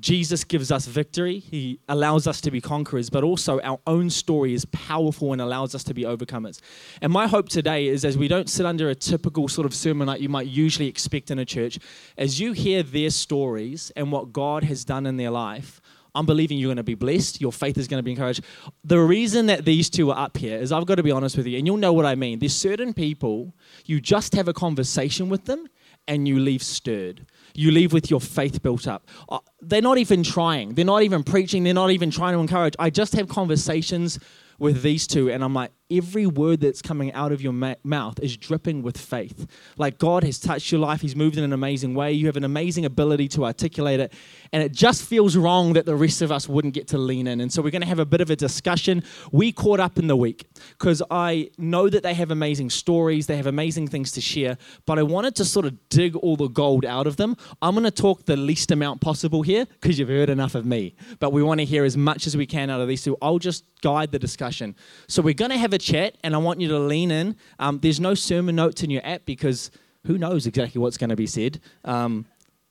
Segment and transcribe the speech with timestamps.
[0.00, 1.38] Jesus gives us victory.
[1.38, 5.74] He allows us to be conquerors, but also our own story is powerful and allows
[5.74, 6.60] us to be overcomers.
[7.02, 10.06] And my hope today is as we don't sit under a typical sort of sermon
[10.06, 11.78] like you might usually expect in a church,
[12.16, 15.80] as you hear their stories and what God has done in their life,
[16.14, 17.40] I'm believing you're going to be blessed.
[17.40, 18.42] Your faith is going to be encouraged.
[18.82, 21.46] The reason that these two are up here is I've got to be honest with
[21.46, 22.38] you, and you'll know what I mean.
[22.38, 23.54] There's certain people,
[23.84, 25.68] you just have a conversation with them
[26.08, 27.26] and you leave stirred
[27.58, 29.08] you leave with your faith built up.
[29.28, 30.74] Uh, they're not even trying.
[30.74, 31.64] They're not even preaching.
[31.64, 32.74] They're not even trying to encourage.
[32.78, 34.20] I just have conversations
[34.60, 38.20] with these two, and I'm like, every word that's coming out of your ma- mouth
[38.20, 39.46] is dripping with faith.
[39.76, 42.12] Like God has touched your life, He's moved in an amazing way.
[42.12, 44.12] You have an amazing ability to articulate it,
[44.52, 47.40] and it just feels wrong that the rest of us wouldn't get to lean in.
[47.40, 49.02] And so we're going to have a bit of a discussion.
[49.32, 53.36] We caught up in the week because I know that they have amazing stories, they
[53.36, 56.84] have amazing things to share, but I wanted to sort of dig all the gold
[56.84, 57.36] out of them.
[57.62, 60.94] I'm going to talk the least amount possible here because you've heard enough of me,
[61.18, 63.16] but we want to hear as much as we can out of these two.
[63.22, 64.74] I'll just guide the discussion.
[65.06, 67.36] So we're going to have a chat, and I want you to lean in.
[67.58, 69.70] Um, there's no sermon notes in your app because
[70.06, 71.60] who knows exactly what's going to be said.
[71.84, 72.26] Um,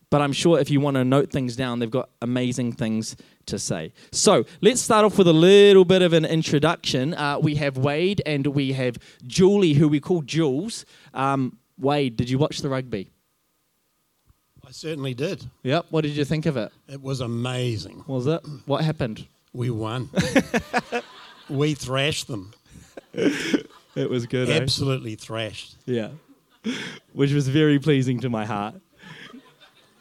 [0.09, 3.59] but I'm sure if you want to note things down, they've got amazing things to
[3.59, 3.93] say.
[4.11, 7.13] So let's start off with a little bit of an introduction.
[7.13, 10.85] Uh, we have Wade and we have Julie, who we call Jules.
[11.13, 13.11] Um, Wade, did you watch the rugby?
[14.65, 15.45] I certainly did.
[15.63, 15.87] Yep.
[15.89, 16.71] What did you think of it?
[16.87, 18.03] It was amazing.
[18.07, 18.41] Was it?
[18.65, 19.25] What happened?
[19.53, 20.09] We won.
[21.49, 22.53] we thrashed them.
[23.95, 24.47] It was good.
[24.49, 24.57] eh?
[24.61, 25.75] Absolutely thrashed.
[25.85, 26.09] Yeah.
[27.13, 28.75] Which was very pleasing to my heart.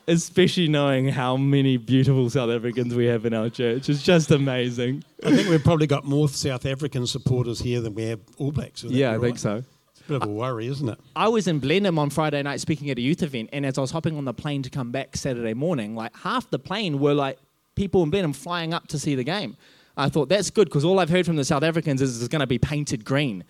[0.08, 3.88] Especially knowing how many beautiful South Africans we have in our church.
[3.88, 5.02] It's just amazing.
[5.24, 8.84] I think we've probably got more South African supporters here than we have All Blacks.
[8.84, 9.22] Is that Yeah, I right?
[9.22, 9.64] think so.
[9.92, 10.98] It's a bit of a worry, isn't it?
[11.16, 13.80] I was in Blenheim on Friday night speaking at a youth event, and as I
[13.80, 17.14] was hopping on the plane to come back Saturday morning, like half the plane were
[17.14, 17.38] like
[17.74, 19.56] people in Blenheim flying up to see the game.
[19.96, 22.40] I thought that's good because all I've heard from the South Africans is it's going
[22.40, 23.44] to be painted green.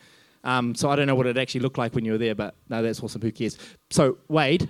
[0.44, 2.54] Um, so I don't know what it actually looked like when you were there, but
[2.68, 3.20] no, that's awesome.
[3.20, 3.58] Who cares?
[3.90, 4.68] So Wade,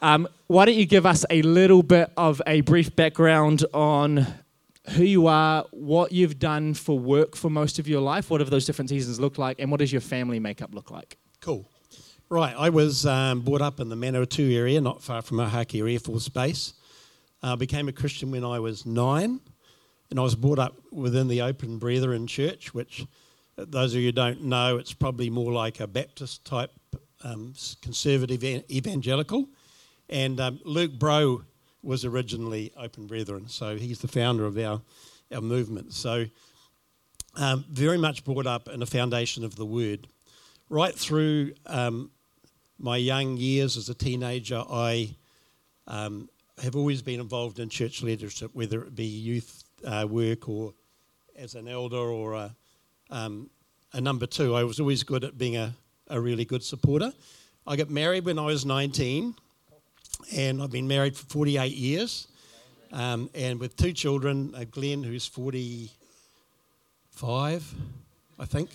[0.00, 4.26] um, why don't you give us a little bit of a brief background on
[4.90, 8.50] who you are, what you've done for work for most of your life, what have
[8.50, 11.16] those different seasons looked like, and what does your family makeup look like?
[11.40, 11.68] Cool.
[12.30, 15.98] Right, I was um, brought up in the Manawatu area, not far from Ohakea Air
[15.98, 16.74] Force Base.
[17.42, 19.40] I became a Christian when I was nine,
[20.14, 23.04] and I was brought up within the Open Brethren Church, which,
[23.58, 26.70] uh, those of you don't know, it's probably more like a Baptist type
[27.24, 27.52] um,
[27.82, 29.48] conservative evangelical.
[30.08, 31.42] And um, Luke Bro
[31.82, 34.80] was originally Open Brethren, so he's the founder of our,
[35.34, 35.92] our movement.
[35.92, 36.26] So,
[37.34, 40.06] um, very much brought up in a foundation of the Word.
[40.70, 42.12] Right through um,
[42.78, 45.16] my young years as a teenager, I
[45.88, 46.28] um,
[46.62, 50.72] have always been involved in church leadership, whether it be youth uh, work or
[51.36, 52.54] as an elder or a,
[53.10, 53.50] um,
[53.92, 54.54] a number two.
[54.54, 55.74] I was always good at being a,
[56.08, 57.12] a really good supporter.
[57.66, 59.34] I got married when I was 19,
[60.34, 62.28] and I've been married for 48 years,
[62.92, 67.74] um, and with two children, uh, Glenn, who's 45,
[68.38, 68.70] I think,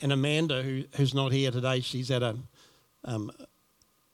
[0.00, 1.80] and Amanda, who, who's not here today.
[1.80, 2.36] She's at a
[3.04, 3.30] um,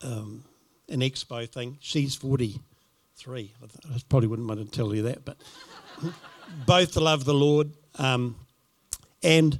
[0.03, 0.45] um,
[0.89, 1.79] an expo thing.
[1.81, 2.61] She's 43.
[3.27, 5.37] I th- I probably wouldn't want to tell you that, but
[6.66, 7.72] both love the Lord.
[7.99, 8.37] Um,
[9.22, 9.59] and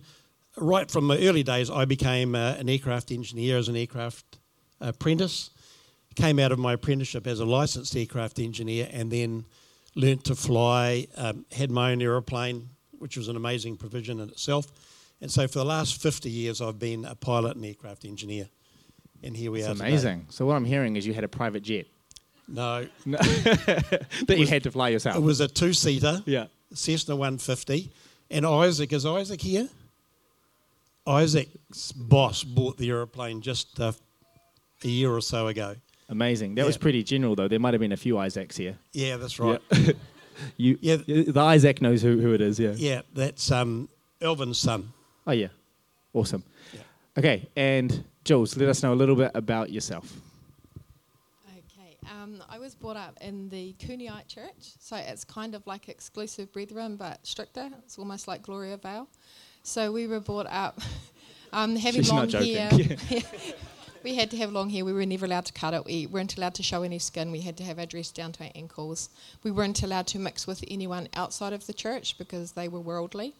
[0.57, 4.39] right from my early days, I became uh, an aircraft engineer as an aircraft
[4.81, 5.51] apprentice.
[6.15, 9.45] Came out of my apprenticeship as a licensed aircraft engineer and then
[9.95, 12.69] learnt to fly, um, had my own aeroplane,
[12.99, 14.67] which was an amazing provision in itself.
[15.21, 18.49] And so for the last 50 years, I've been a pilot and aircraft engineer.
[19.23, 19.73] And here we It's are.
[19.75, 19.89] today.
[19.89, 20.27] amazing.
[20.29, 21.87] So what I'm hearing is you had a private jet
[22.49, 25.17] No, that you had to fly yourself.
[25.17, 26.47] it was a two seater Yeah.
[26.73, 27.91] Cessna 150.
[28.31, 29.69] And Isaac, is Isaac here?
[31.07, 33.93] Isaac's boss bought the aeroplane just uh,
[34.85, 35.77] a year or so ago.
[36.09, 36.55] Amazing.
[36.57, 37.49] That was pretty general though.
[37.49, 38.77] There might have been a few Isaacs here.
[38.93, 39.61] Yeah, that's right.
[39.73, 39.93] Yeah.
[40.57, 40.97] you, Yeah.
[41.07, 42.59] The Isaac knows who, who it is.
[42.61, 42.73] Yeah.
[42.77, 43.89] Yeah, that's um,
[44.21, 44.93] Elvin's son.
[45.27, 45.49] Oh yeah.
[46.13, 46.43] Awesome.
[46.73, 46.81] Yeah.
[47.19, 47.49] Okay.
[47.57, 50.13] And Jules, let us know a little bit about yourself.
[52.11, 56.53] Um, I was brought up in the Cooneyite Church, so it's kind of like exclusive
[56.53, 57.69] brethren but stricter.
[57.85, 59.09] It's almost like Gloriavale.
[59.63, 60.81] So we were brought up
[61.53, 62.71] um, having She's long hair.
[64.05, 64.85] we had to have long hair.
[64.85, 65.85] We were never allowed to cut it.
[65.85, 67.33] We weren't allowed to show any skin.
[67.33, 69.09] We had to have our dress down to our ankles.
[69.43, 73.35] We weren't allowed to mix with anyone outside of the church because they were worldly.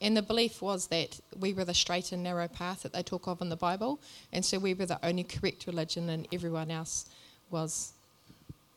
[0.00, 3.26] And the belief was that we were the straight and narrow path that they talk
[3.26, 4.00] of in the Bible,
[4.32, 7.06] and so we were the only correct religion, and everyone else
[7.50, 7.92] was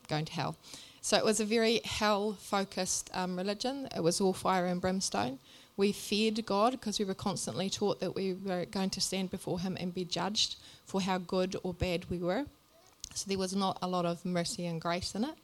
[0.08, 0.56] going to hell.
[1.02, 3.88] So it was a very hell focused um, religion.
[3.96, 5.40] It was all fire and brimstone.
[5.78, 9.60] We feared God because we were constantly taught that we were going to stand before
[9.60, 12.46] Him and be judged for how good or bad we were.
[13.14, 15.36] So there was not a lot of mercy and grace in it.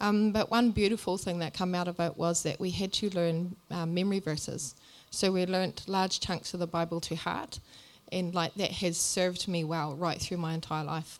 [0.00, 3.10] Um, but one beautiful thing that came out of it was that we had to
[3.10, 4.74] learn um, memory verses.
[5.10, 7.58] So we learnt large chunks of the Bible to heart,
[8.12, 11.18] and like that has served me well right through my entire life.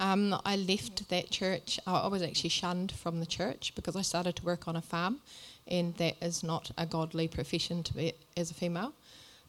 [0.00, 1.78] Um, I left that church.
[1.86, 5.20] I was actually shunned from the church because I started to work on a farm,
[5.68, 8.92] and that is not a godly profession to be as a female.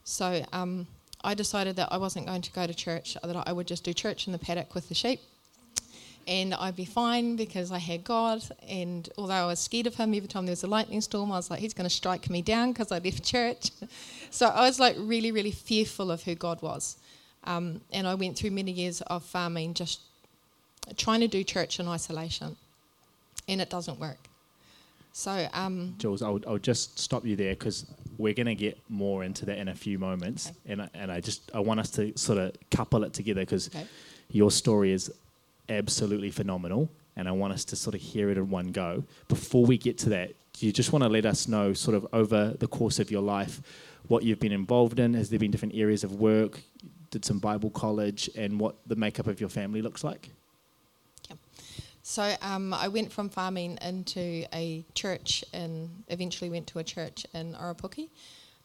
[0.03, 0.85] So um,
[1.23, 3.93] I decided that I wasn't going to go to church, that I would just do
[3.93, 5.21] church in the paddock with the sheep
[6.27, 8.43] and I'd be fine because I had God.
[8.67, 11.35] And although I was scared of Him every time there was a lightning storm, I
[11.35, 13.71] was like, He's going to strike me down because I left church.
[14.29, 16.97] so I was like really, really fearful of who God was.
[17.43, 20.01] Um, and I went through many years of farming just
[20.97, 22.55] trying to do church in isolation,
[23.47, 24.17] and it doesn't work.
[25.13, 27.85] So, um, Jules, I'll, I'll just stop you there because
[28.17, 30.73] we're going to get more into that in a few moments, okay.
[30.73, 33.67] and I, and I just I want us to sort of couple it together because
[33.67, 33.85] okay.
[34.31, 35.11] your story is
[35.67, 39.03] absolutely phenomenal, and I want us to sort of hear it in one go.
[39.27, 42.07] Before we get to that, do you just want to let us know, sort of
[42.13, 43.61] over the course of your life,
[44.07, 45.13] what you've been involved in?
[45.13, 46.61] Has there been different areas of work?
[47.09, 50.29] Did some Bible college, and what the makeup of your family looks like?
[52.11, 57.25] So um, I went from farming into a church, and eventually went to a church
[57.33, 58.09] in Orepuki,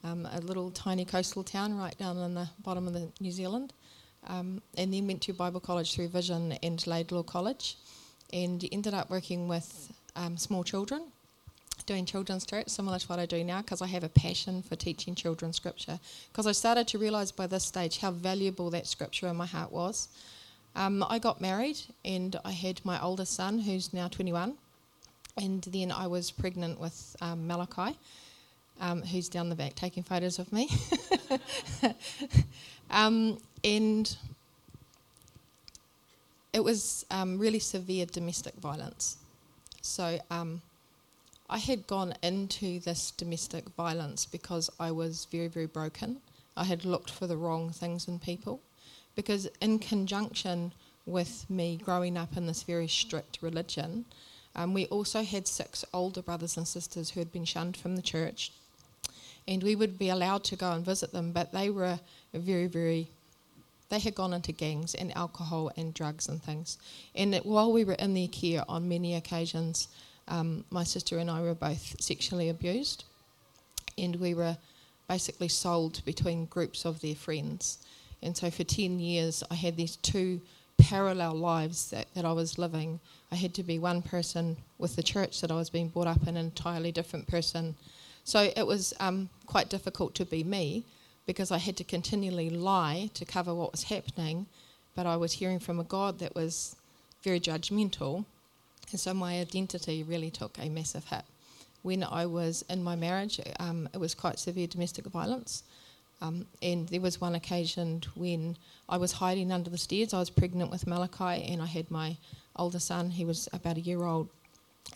[0.02, 3.72] um, a little tiny coastal town right down in the bottom of the New Zealand
[4.26, 7.76] um, and then went to Bible college through Vision and Laidlaw College,
[8.32, 11.02] and ended up working with um, small children,
[11.87, 14.75] doing children's church, similar to what I do now, because I have a passion for
[14.75, 16.00] teaching children scripture.
[16.32, 19.70] Because I started to realise by this stage how valuable that scripture in my heart
[19.70, 20.08] was.
[20.76, 24.55] Um, I got married, and I had my oldest son, who's now 21,
[25.38, 27.99] and then I was pregnant with um, Malachi.
[28.78, 30.69] Um, who's down the back taking photos of me.
[32.90, 34.14] um, and
[36.52, 39.17] it was um, really severe domestic violence.
[39.81, 40.61] So um,
[41.49, 46.19] I had gone into this domestic violence because I was very, very broken.
[46.56, 48.61] I had looked for the wrong things in people.
[49.16, 50.72] Because, in conjunction
[51.06, 54.04] with me growing up in this very strict religion,
[54.54, 58.02] um, we also had six older brothers and sisters who had been shunned from the
[58.02, 58.52] church.
[59.48, 61.98] And we would be allowed to go and visit them, but they were
[62.32, 63.08] very, very
[63.88, 66.78] they had gone into gangs and alcohol and drugs and things.
[67.14, 69.88] And it, while we were in their care on many occasions,
[70.28, 73.04] um, my sister and I were both sexually abused.
[73.96, 74.56] And we were
[75.08, 77.78] basically sold between groups of their friends.
[78.26, 80.40] And so for 10 years, I had these two
[80.78, 82.99] parallel lives that, that I was living.
[83.31, 86.23] I had to be one person with the church that I was being brought up
[86.25, 87.76] in, an entirely different person.
[88.25, 90.84] So it was um, quite difficult to be me
[91.25, 94.46] because I had to continually lie to cover what was happening,
[94.96, 96.75] but I was hearing from a God that was
[97.23, 98.25] very judgmental,
[98.90, 101.25] and so my identity really took a massive hit.
[101.82, 105.62] When I was in my marriage, um, it was quite severe domestic violence.
[106.22, 108.56] Um, and there was one occasion when
[108.88, 110.14] I was hiding under the stairs.
[110.14, 112.16] I was pregnant with Malachi, and I had my
[112.56, 113.10] older son.
[113.10, 114.28] He was about a year old,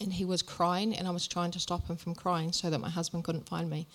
[0.01, 2.79] and he was crying, and I was trying to stop him from crying so that
[2.79, 3.87] my husband couldn't find me.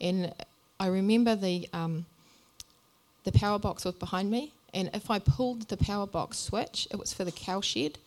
[0.00, 0.32] And
[0.80, 2.06] I remember the um,
[3.24, 6.98] the power box was behind me, and if I pulled the power box switch, it
[6.98, 7.98] was for the cow shed,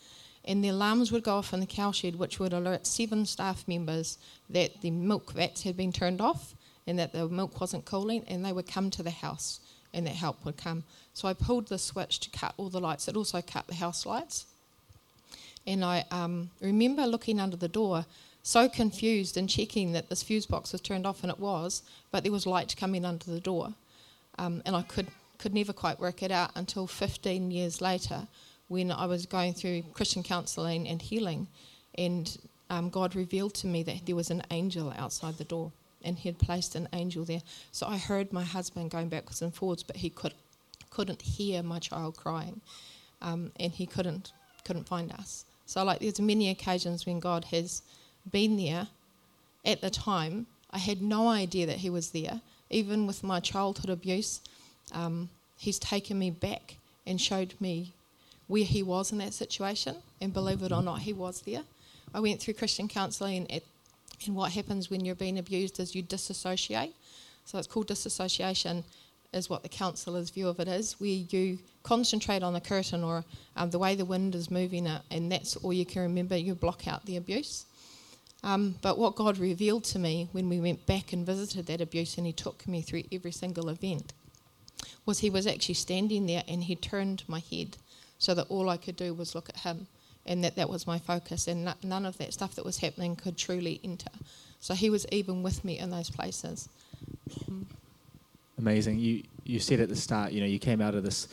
[0.43, 3.67] and the alarms would go off in the cow shed, which would alert seven staff
[3.67, 4.17] members
[4.49, 6.55] that the milk vats had been turned off
[6.87, 9.59] and that the milk wasn't cooling, and they would come to the house,
[9.93, 10.83] and that help would come.
[11.13, 13.07] So I pulled the switch to cut all the lights.
[13.07, 14.45] It also cut the house lights,
[15.67, 18.05] and I um, remember looking under the door
[18.43, 22.23] so confused and checking that this fuse box was turned off, and it was, but
[22.23, 23.73] there was light coming under the door.
[24.37, 25.07] Um, and I could,
[25.39, 28.27] could never quite work it out until 15 years later
[28.67, 31.47] when I was going through Christian counselling and healing.
[31.97, 32.37] And
[32.69, 35.71] um, God revealed to me that there was an angel outside the door,
[36.05, 37.41] and He had placed an angel there.
[37.71, 40.33] So I heard my husband going backwards and forwards, but he could,
[40.89, 42.61] couldn't hear my child crying,
[43.21, 44.31] um, and he couldn't,
[44.63, 45.45] couldn't find us.
[45.65, 47.81] So, like, there's many occasions when God has
[48.31, 48.87] been there
[49.65, 50.45] at the time.
[50.71, 52.41] I had no idea that he was there.
[52.69, 54.41] Even with my childhood abuse,
[54.91, 57.93] um, he's taken me back and showed me
[58.47, 59.97] where he was in that situation.
[60.21, 61.63] And believe it or not, he was there.
[62.13, 63.61] I went through Christian counselling, and,
[64.25, 66.93] and what happens when you're being abused is you disassociate.
[67.45, 68.83] So it's called disassociation.
[69.33, 73.23] is what the counsellor's view of it is, where you concentrate on the curtain or
[73.55, 76.37] um, the way the wind is moving it, and that's all you can remember.
[76.37, 77.65] You block out the abuse.
[78.43, 82.17] Um, but what God revealed to me when we went back and visited that abuse,
[82.17, 84.13] and He took me through every single event,
[85.05, 87.77] was He was actually standing there and He turned my head
[88.17, 89.87] so that all I could do was look at Him,
[90.25, 93.37] and that that was my focus, and none of that stuff that was happening could
[93.37, 94.11] truly enter.
[94.59, 96.69] So He was even with me in those places.
[98.57, 98.99] Amazing.
[98.99, 101.27] You you said at the start, you know, you came out of this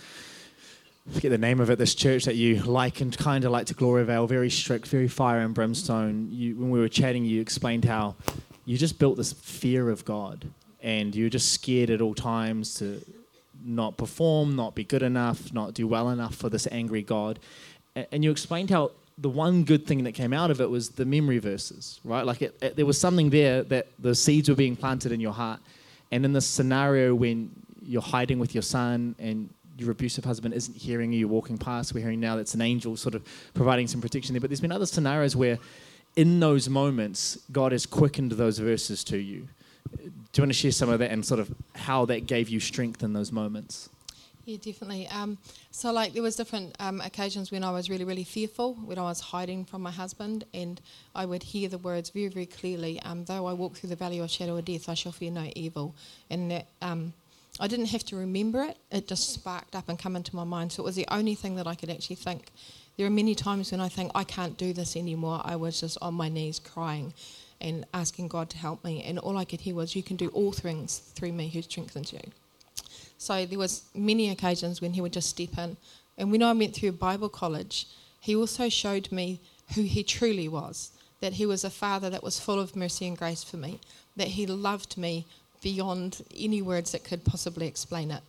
[1.11, 4.27] forget the name of it, this church that you likened kind of like to Gloriavale,
[4.27, 6.29] very strict, very fire and brimstone.
[6.31, 8.15] You, when we were chatting, you explained how
[8.65, 10.49] you just built this fear of God
[10.81, 13.05] and you're just scared at all times to
[13.65, 17.39] not perform, not be good enough, not do well enough for this angry God.
[17.95, 21.05] And you explained how the one good thing that came out of it was the
[21.05, 22.25] memory verses, right?
[22.25, 25.33] Like it, it, there was something there that the seeds were being planted in your
[25.33, 25.61] heart.
[26.11, 27.51] And in this scenario when
[27.85, 31.93] you're hiding with your son and your abusive husband isn't hearing you, you're walking past,
[31.95, 33.23] we're hearing now that's an angel sort of
[33.55, 34.41] providing some protection there.
[34.41, 35.59] But there's been other scenarios where
[36.17, 39.49] in those moments, God has quickened those verses to you.
[39.97, 40.05] Do
[40.37, 43.03] you want to share some of that and sort of how that gave you strength
[43.03, 43.89] in those moments?
[44.45, 45.07] Yeah, definitely.
[45.09, 45.39] Um,
[45.71, 49.03] so, like, there was different um, occasions when I was really, really fearful, when I
[49.03, 50.81] was hiding from my husband, and
[51.15, 53.01] I would hear the words very, very clearly.
[53.03, 55.49] Um, Though I walk through the valley of shadow of death, I shall fear no
[55.55, 55.95] evil.
[56.29, 57.13] And that um,
[57.61, 60.73] I didn't have to remember it; it just sparked up and come into my mind.
[60.73, 62.47] So it was the only thing that I could actually think.
[62.97, 65.41] There are many times when I think I can't do this anymore.
[65.45, 67.15] I was just on my knees crying
[67.61, 70.31] and asking God to help me, and all I could hear was, "You can do
[70.31, 72.21] all things through me who strengthens you."
[73.23, 75.77] So there was many occasions when he would just step in.
[76.19, 77.87] And when I went through Bible college,
[78.19, 79.39] he also showed me
[79.77, 80.91] who he truly was.
[81.21, 83.79] That he was a father that was full of mercy and grace for me.
[84.17, 85.25] That he loved me
[85.63, 88.23] beyond any words that could possibly explain it.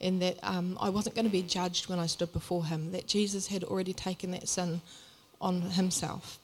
[0.00, 2.90] And that um, I wasn't going to be judged when I stood before him.
[2.90, 4.80] That Jesus had already taken that sin
[5.40, 6.40] on himself.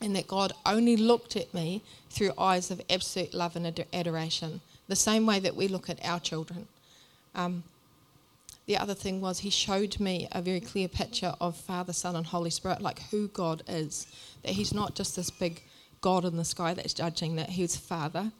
[0.00, 4.62] And that God only looked at me through eyes of absolute love and adoration.
[4.88, 6.66] The same way that we look at our children
[7.34, 7.62] um,
[8.66, 12.26] the other thing was he showed me a very clear picture of Father, Son, and
[12.26, 14.06] Holy Spirit, like who God is.
[14.44, 15.62] That he's not just this big
[16.00, 18.30] God in the sky that's judging, that he's Father,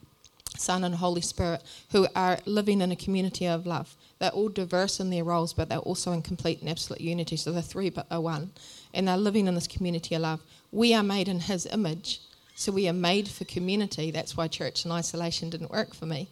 [0.57, 3.97] Son, and Holy Spirit who are living in a community of love.
[4.19, 7.37] They're all diverse in their roles, but they're also in complete and absolute unity.
[7.37, 8.53] So they're three but are one.
[8.95, 10.41] And they're living in this community of love.
[10.71, 12.21] We are made in his image.
[12.55, 14.11] So we are made for community.
[14.11, 16.29] That's why church in isolation didn't work for me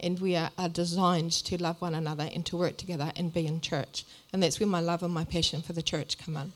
[0.00, 3.46] and we are, are, designed to love one another and to work together and be
[3.46, 4.04] in church.
[4.32, 6.52] And that's where my love and my passion for the church come in.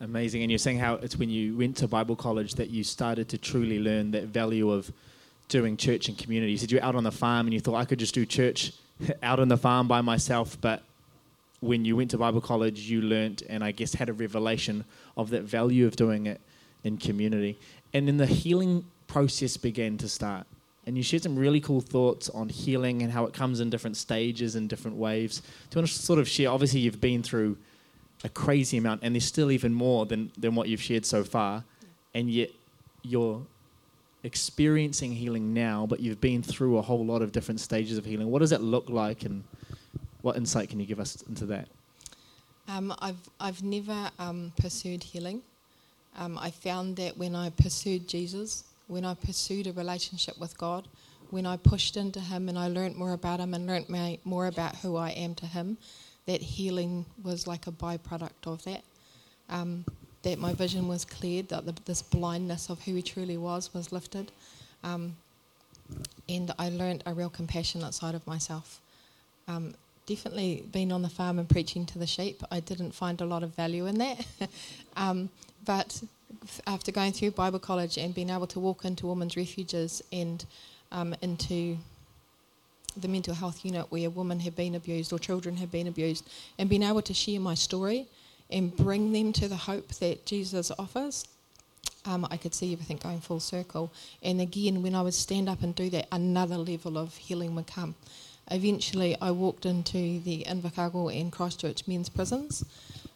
[0.00, 0.42] Amazing.
[0.42, 3.38] And you're saying how it's when you went to Bible college that you started to
[3.38, 4.92] truly learn that value of
[5.48, 6.52] doing church and community.
[6.52, 8.24] You said you were out on the farm and you thought I could just do
[8.24, 8.72] church
[9.22, 10.82] out on the farm by myself, but
[11.60, 14.84] when you went to Bible college, you learnt and I guess had a revelation
[15.16, 16.40] of that value of doing it
[16.84, 17.58] in community.
[17.92, 20.46] And then the healing process began to start
[20.88, 23.94] and you shared some really cool thoughts on healing and how it comes in different
[23.94, 25.40] stages and different waves.
[25.40, 26.50] Do you want to sort of share?
[26.50, 27.58] Obviously, you've been through
[28.24, 31.62] a crazy amount, and there's still even more than, than what you've shared so far,
[32.14, 32.50] and yet
[33.02, 33.42] you're
[34.24, 38.30] experiencing healing now, but you've been through a whole lot of different stages of healing.
[38.30, 39.44] What does that look like, and
[40.22, 41.68] what insight can you give us into that?
[42.66, 45.42] Um, I've I've never um, pursued healing.
[46.16, 50.88] Um, I found that when I pursued Jesus, when I pursued a relationship with God,
[51.30, 53.88] when I pushed into Him and I learnt more about Him and learnt
[54.24, 55.76] more about who I am to Him,
[56.26, 58.82] that healing was like a byproduct of that.
[59.48, 59.84] Um,
[60.22, 63.92] that my vision was cleared, that the, this blindness of who He truly was was
[63.92, 64.32] lifted.
[64.82, 65.16] Um,
[66.28, 68.80] and I learnt a real compassionate side of myself.
[69.46, 69.74] Um,
[70.06, 73.42] definitely being on the farm and preaching to the sheep, I didn't find a lot
[73.42, 74.26] of value in that.
[74.96, 75.28] um,
[75.64, 76.02] but
[76.66, 80.44] after going through Bible college and being able to walk into women's refuges and
[80.92, 81.76] um, into
[82.96, 86.68] the mental health unit where women have been abused or children have been abused, and
[86.68, 88.06] being able to share my story
[88.50, 91.26] and bring them to the hope that Jesus offers,
[92.06, 93.92] um, I could see everything going full circle.
[94.22, 97.66] And again, when I would stand up and do that, another level of healing would
[97.66, 97.94] come.
[98.50, 102.64] Eventually, I walked into the Invercargill and Christchurch men's prisons.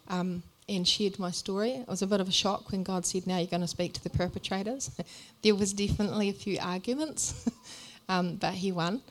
[0.09, 1.73] Um, and shared my story.
[1.73, 3.93] It was a bit of a shock when God said, Now you're going to speak
[3.95, 4.91] to the perpetrators.
[5.43, 7.49] there was definitely a few arguments,
[8.09, 9.03] um, but he won.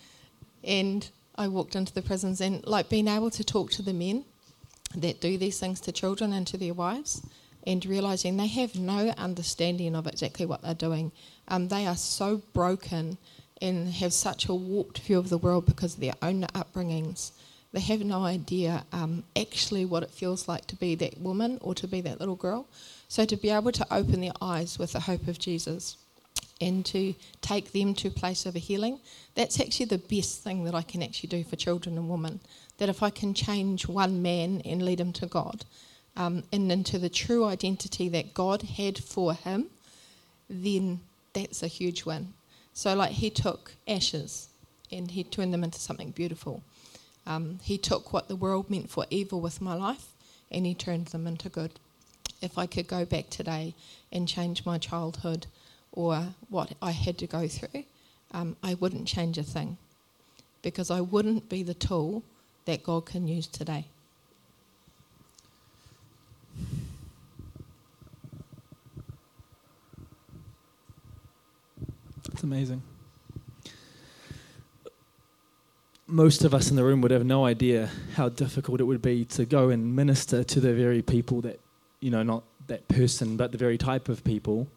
[0.64, 4.26] And I walked into the prisons and, like, being able to talk to the men
[4.96, 7.22] that do these things to children and to their wives
[7.66, 11.12] and realizing they have no understanding of exactly what they're doing.
[11.48, 13.18] Um, they are so broken
[13.62, 17.32] and have such a warped view of the world because of their own upbringings.
[17.74, 21.74] They have no idea um, actually what it feels like to be that woman or
[21.76, 22.68] to be that little girl.
[23.08, 25.96] So to be able to open their eyes with the hope of Jesus
[26.60, 29.00] and to take them to a place of a healing,
[29.36, 32.42] that's actually the best thing that I can actually do for children and women.
[32.78, 35.64] That if I can change one man and lead him to God
[36.18, 39.68] um, and into the true identity that God had for him,
[40.50, 41.00] then
[41.34, 42.34] that's a huge win.
[42.74, 44.50] So, like, he took ashes
[44.92, 46.64] and he turned them into something beautiful.
[47.26, 50.08] Um, he took what the world meant for evil with my life
[50.50, 51.80] and he turned them into good.
[52.42, 53.76] If I could go back today
[54.12, 55.48] and change my childhood
[55.92, 57.84] or what I had to go through,
[58.32, 59.78] um, I wouldn't change a thing
[60.62, 62.24] because I wouldn't be the tool
[62.66, 63.86] that God can use today.
[72.32, 72.82] It's amazing.
[76.12, 79.24] Most of us in the room would have no idea how difficult it would be
[79.26, 81.62] to go and minister to the very people that,
[82.02, 84.68] you know, not that person, but the very type of people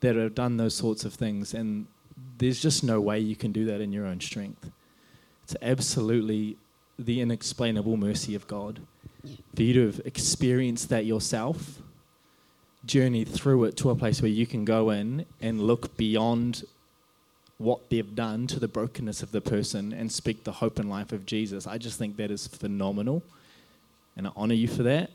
[0.00, 1.54] that have done those sorts of things.
[1.54, 1.86] And
[2.36, 4.70] there's just no way you can do that in your own strength.
[5.44, 6.58] It's absolutely
[6.98, 8.80] the inexplainable mercy of God.
[9.54, 11.80] For you to have experienced that yourself,
[12.84, 16.64] journeyed through it to a place where you can go in and look beyond
[17.58, 21.12] what they've done to the brokenness of the person and speak the hope and life
[21.12, 21.66] of Jesus.
[21.66, 23.22] I just think that is phenomenal.
[24.16, 25.10] And I honor you for that.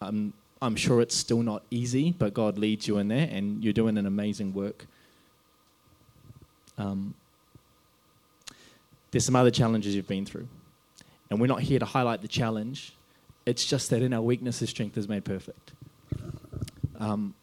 [0.00, 3.72] I'm, I'm sure it's still not easy, but God leads you in there and you're
[3.72, 4.86] doing an amazing work.
[6.76, 7.14] Um,
[9.10, 10.48] there's some other challenges you've been through.
[11.30, 12.92] And we're not here to highlight the challenge.
[13.46, 15.72] It's just that in our weaknesses, strength is made perfect.
[16.98, 17.34] Um,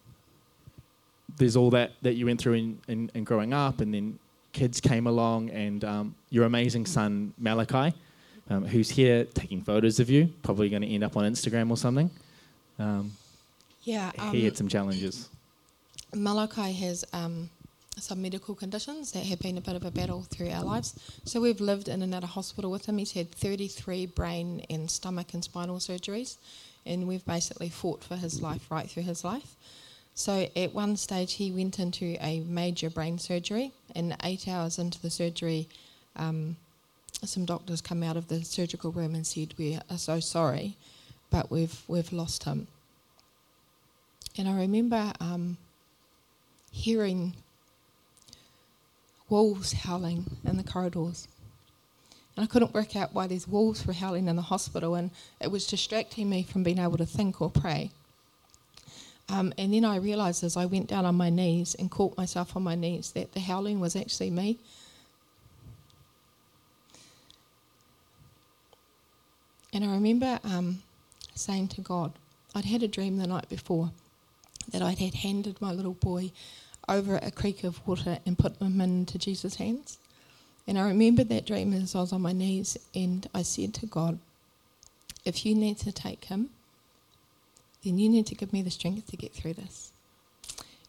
[1.36, 4.18] there's all that, that you went through in, in, in growing up, and then
[4.52, 7.94] kids came along, and um, your amazing son, Malachi,
[8.50, 11.76] um, who's here taking photos of you, probably going to end up on Instagram or
[11.76, 12.10] something.
[12.78, 13.12] Um,
[13.82, 15.28] Yeah, he um, had some challenges.
[16.14, 17.50] Malachi has um,
[18.00, 20.98] some medical conditions that have been a bit of a battle through our lives.
[21.24, 22.98] So we've lived in and out of hospital with him.
[22.98, 26.36] He's had 33 brain and stomach and spinal surgeries,
[26.86, 29.56] and we've basically fought for his life right through his life.
[30.18, 35.00] So at one stage, he went into a major brain surgery, and eight hours into
[35.00, 35.68] the surgery,
[36.16, 36.56] um,
[37.22, 40.76] some doctors come out of the surgical room and said, "We are so sorry,
[41.30, 42.66] but we've we've lost him."
[44.36, 45.56] And I remember um,
[46.72, 47.34] hearing
[49.28, 51.28] wolves howling in the corridors.
[52.36, 55.52] And I couldn't work out why these wolves were howling in the hospital, and it
[55.52, 57.92] was distracting me from being able to think or pray.
[59.30, 62.56] Um, and then I realised as I went down on my knees and caught myself
[62.56, 64.58] on my knees that the howling was actually me.
[69.72, 70.82] And I remember um,
[71.34, 72.12] saying to God,
[72.54, 73.90] I'd had a dream the night before
[74.72, 76.32] that I'd had handed my little boy
[76.88, 79.98] over a creek of water and put him into Jesus' hands.
[80.66, 83.86] And I remembered that dream as I was on my knees, and I said to
[83.86, 84.18] God,
[85.24, 86.50] If you need to take him,
[87.84, 89.92] then you need to give me the strength to get through this.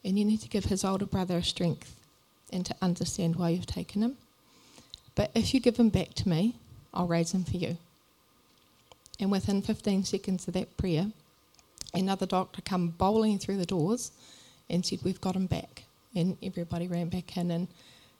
[0.03, 1.95] And you need to give his older brother strength
[2.51, 4.17] and to understand why you've taken him.
[5.15, 6.55] But if you give him back to me,
[6.93, 7.77] I'll raise him for you.
[9.19, 11.07] And within 15 seconds of that prayer,
[11.93, 14.11] another doctor come bowling through the doors
[14.69, 15.83] and said, We've got him back.
[16.15, 17.51] And everybody ran back in.
[17.51, 17.67] And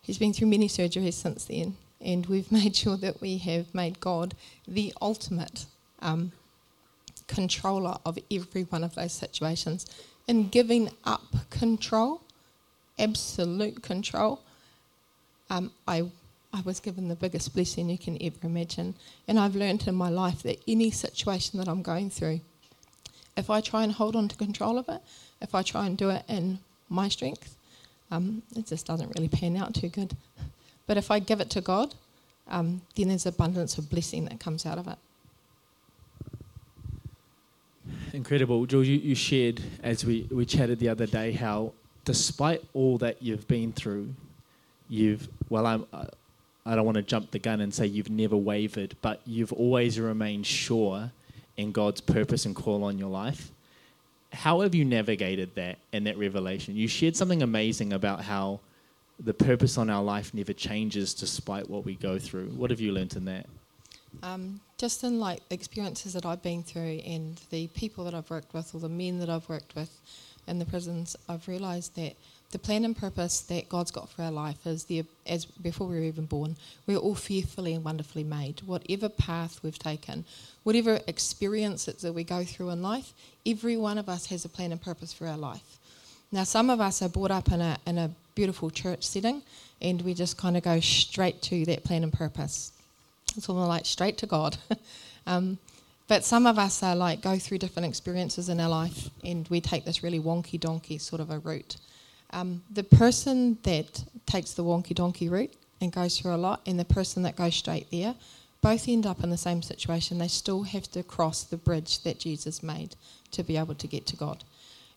[0.01, 1.77] he's been through many surgeries since then.
[2.01, 4.35] And we've made sure that we have made God
[4.67, 5.65] the ultimate
[6.01, 6.31] um,
[7.29, 9.85] controller of every one of those situations.
[10.27, 12.21] And giving up control,
[12.97, 14.41] absolute control,
[15.49, 16.03] um, I,
[16.53, 18.95] I was given the biggest blessing you can ever imagine.
[19.27, 22.41] And I've learned in my life that any situation that I'm going through,
[23.37, 25.01] if I try and hold on to control of it,
[25.41, 27.55] if I try and do it in my strength,
[28.11, 30.15] um, it just doesn't really pan out too good.
[30.87, 31.93] But if I give it to God,
[32.47, 34.97] um, then there's abundance of blessing that comes out of it.
[38.13, 38.65] Incredible.
[38.65, 41.73] Jules, you, you shared as we, we chatted the other day how,
[42.05, 44.13] despite all that you've been through,
[44.87, 46.05] you've, well, I'm, uh,
[46.65, 49.99] I don't want to jump the gun and say you've never wavered, but you've always
[49.99, 51.11] remained sure
[51.57, 53.51] in God's purpose and call on your life.
[54.31, 56.75] How have you navigated that and that revelation?
[56.75, 58.59] You shared something amazing about how
[59.19, 62.47] the purpose on our life never changes despite what we go through.
[62.49, 63.47] What have you learnt in that?
[64.23, 68.53] Um, just in like experiences that I've been through and the people that I've worked
[68.53, 69.89] with or the men that I've worked with
[70.47, 72.15] in the prisons, I've realised that
[72.51, 75.95] the plan and purpose that God's got for our life is the as before we
[75.95, 76.55] were even born,
[76.87, 78.61] we're all fearfully and wonderfully made.
[78.65, 80.25] Whatever path we've taken,
[80.63, 83.13] whatever experiences that we go through in life,
[83.45, 85.77] every one of us has a plan and purpose for our life.
[86.31, 89.43] Now, some of us are brought up in a in a beautiful church setting,
[89.81, 92.71] and we just kind of go straight to that plan and purpose.
[93.35, 94.57] It's all like straight to God.
[95.27, 95.57] um,
[96.07, 99.61] but some of us are like go through different experiences in our life, and we
[99.61, 101.77] take this really wonky donkey sort of a route.
[102.31, 106.79] Um, the person that takes the wonky donkey route and goes through a lot, and
[106.79, 108.15] the person that goes straight there,
[108.61, 110.17] both end up in the same situation.
[110.17, 112.95] They still have to cross the bridge that Jesus made
[113.31, 114.43] to be able to get to God.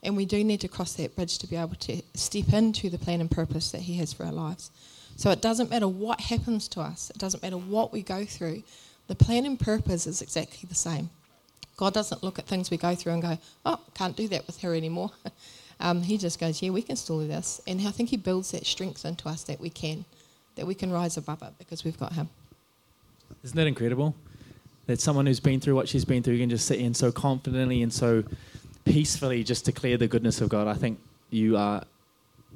[0.03, 2.99] And we do need to cross that bridge to be able to step into the
[2.99, 4.71] plan and purpose that He has for our lives.
[5.17, 8.63] So it doesn't matter what happens to us, it doesn't matter what we go through,
[9.09, 11.11] the plan and purpose is exactly the same.
[11.77, 14.61] God doesn't look at things we go through and go, oh, can't do that with
[14.61, 15.11] her anymore.
[15.81, 17.61] um, he just goes, yeah, we can still do this.
[17.67, 20.05] And I think He builds that strength into us that we can,
[20.57, 22.29] that we can rise above it because we've got Him.
[23.43, 24.15] Isn't that incredible?
[24.87, 27.83] That someone who's been through what she's been through can just sit in so confidently
[27.83, 28.25] and so
[28.85, 30.69] peacefully just declare the goodness of God.
[30.69, 30.99] I think
[31.31, 31.83] you are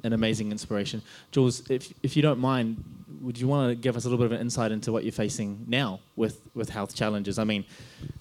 [0.03, 1.01] an amazing inspiration.
[1.31, 2.83] Jules, if, if you don't mind,
[3.21, 5.11] would you want to give us a little bit of an insight into what you're
[5.11, 7.39] facing now with, with health challenges?
[7.39, 7.65] I mean,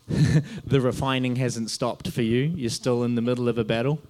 [0.66, 2.52] the refining hasn't stopped for you.
[2.56, 4.00] You're still in the middle of a battle.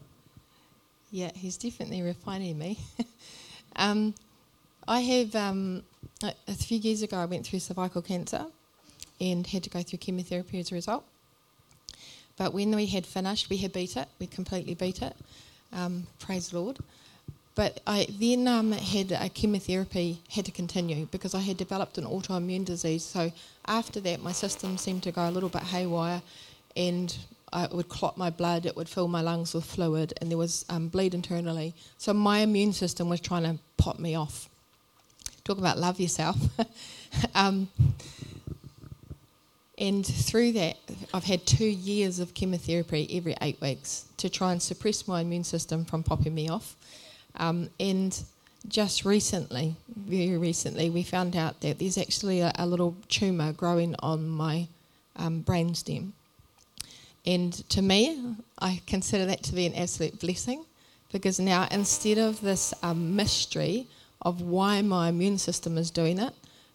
[1.10, 2.78] Yeah, he's definitely refining me.
[3.76, 4.14] um,
[4.86, 5.82] I have, um,
[6.22, 8.46] a, a few years ago, I went through cervical cancer
[9.20, 11.04] and had to go through chemotherapy as a result.
[12.36, 14.08] But when we had finished, we had beat it.
[14.18, 15.16] We completely beat it.
[15.72, 16.78] Um, praise the Lord.
[17.56, 22.04] But I then um, had a chemotherapy had to continue because I had developed an
[22.04, 23.02] autoimmune disease.
[23.02, 23.32] So
[23.66, 26.20] after that, my system seemed to go a little bit haywire,
[26.76, 27.16] and
[27.54, 28.66] I, it would clot my blood.
[28.66, 31.72] It would fill my lungs with fluid, and there was um, bleed internally.
[31.96, 34.50] So my immune system was trying to pop me off.
[35.44, 36.36] Talk about love yourself.
[37.34, 37.70] um,
[39.78, 40.76] and through that,
[41.14, 45.44] I've had two years of chemotherapy every eight weeks to try and suppress my immune
[45.44, 46.76] system from popping me off.
[47.38, 48.18] Um, and
[48.68, 53.94] just recently, very recently, we found out that there's actually a, a little tumour growing
[54.00, 54.68] on my
[55.16, 56.12] um, brain stem.
[57.24, 60.64] And to me, I consider that to be an absolute blessing
[61.12, 63.86] because now instead of this um, mystery
[64.22, 66.32] of why my immune system is doing it,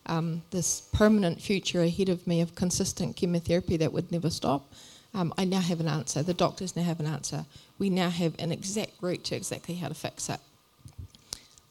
[0.08, 4.74] um, this permanent future ahead of me of consistent chemotherapy that would never stop,
[5.14, 6.24] um, I now have an answer.
[6.24, 7.46] The doctors now have an answer.
[7.78, 10.40] We now have an exact route to exactly how to fix it.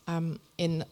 [0.06, 0.84] Um, and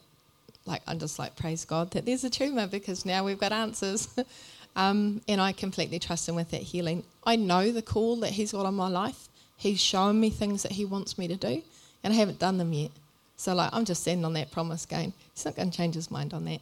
[0.65, 4.07] like I'm just like praise God that there's a tumor because now we've got answers.
[4.75, 7.03] um, and I completely trust Him with that healing.
[7.25, 9.27] I know the call that He's got on my life.
[9.57, 11.61] He's shown me things that He wants me to do,
[12.03, 12.91] and I haven't done them yet.
[13.35, 15.13] So like I'm just standing on that promise, game.
[15.33, 16.61] He's not going to change His mind on that.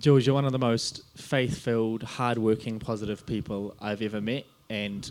[0.00, 4.46] Jules, you're one of the most faith filled, hard working, positive people I've ever met.
[4.70, 5.10] And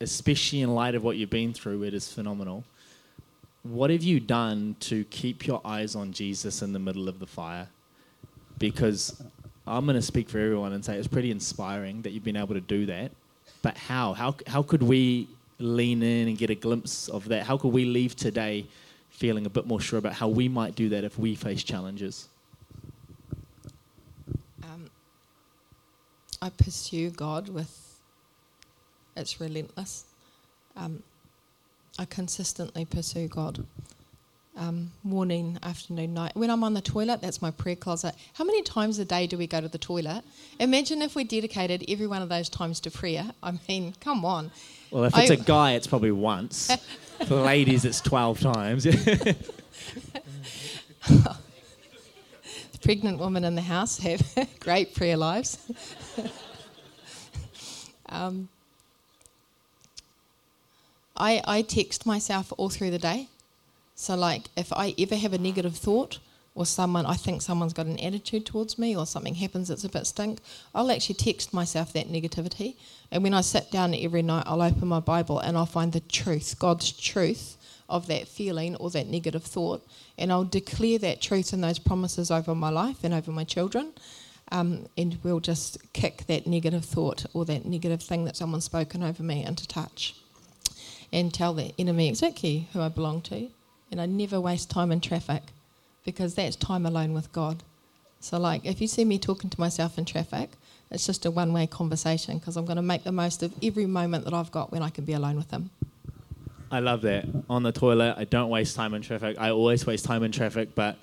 [0.00, 2.62] especially in light of what you've been through, it is phenomenal.
[3.62, 7.26] What have you done to keep your eyes on Jesus in the middle of the
[7.26, 7.68] fire?
[8.58, 9.22] Because
[9.66, 12.54] I'm going to speak for everyone and say it's pretty inspiring that you've been able
[12.54, 13.12] to do that.
[13.62, 14.14] But how?
[14.14, 17.44] How, how could we lean in and get a glimpse of that?
[17.44, 18.66] How could we leave today
[19.10, 22.28] feeling a bit more sure about how we might do that if we face challenges?
[26.42, 28.00] I pursue God with,
[29.16, 30.06] it's relentless.
[30.76, 31.04] Um,
[31.98, 33.64] I consistently pursue God.
[34.56, 36.32] Um, morning, afternoon, night.
[36.34, 38.14] When I'm on the toilet, that's my prayer closet.
[38.34, 40.22] How many times a day do we go to the toilet?
[40.60, 43.24] Imagine if we dedicated every one of those times to prayer.
[43.42, 44.50] I mean, come on.
[44.90, 46.70] Well, if it's I, a guy, it's probably once.
[47.26, 48.84] For ladies, it's 12 times.
[48.84, 49.36] the
[52.82, 54.22] pregnant women in the house have
[54.60, 55.56] great prayer lives.
[58.08, 58.48] um,
[61.22, 63.28] I, I text myself all through the day.
[63.94, 66.18] So, like, if I ever have a negative thought,
[66.56, 69.88] or someone, I think someone's got an attitude towards me, or something happens that's a
[69.88, 70.40] bit stink,
[70.74, 72.74] I'll actually text myself that negativity.
[73.12, 76.00] And when I sit down every night, I'll open my Bible and I'll find the
[76.00, 77.56] truth, God's truth
[77.88, 79.86] of that feeling or that negative thought,
[80.18, 83.92] and I'll declare that truth and those promises over my life and over my children.
[84.50, 89.04] Um, and we'll just kick that negative thought or that negative thing that someone's spoken
[89.04, 90.16] over me into touch
[91.12, 93.48] and tell the enemy exactly who I belong to.
[93.90, 95.42] And I never waste time in traffic
[96.04, 97.62] because that's time alone with God.
[98.20, 100.50] So, like, if you see me talking to myself in traffic,
[100.90, 103.86] it's just a one way conversation because I'm going to make the most of every
[103.86, 105.70] moment that I've got when I can be alone with Him.
[106.70, 107.26] I love that.
[107.50, 109.36] On the toilet, I don't waste time in traffic.
[109.38, 110.96] I always waste time in traffic, but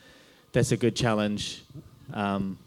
[0.51, 1.63] that's a good challenge.
[2.13, 2.57] Um,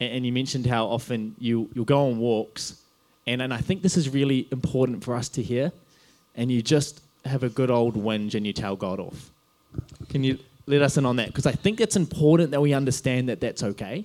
[0.00, 2.82] and, and, you mentioned how often you, you'll go on walks,
[3.28, 5.70] and, and I think this is really important for us to hear.
[6.34, 9.30] And you just have a good old whinge and you tell God off.
[10.08, 11.26] Can you let us in on that?
[11.26, 14.04] Because I think it's important that we understand that that's okay.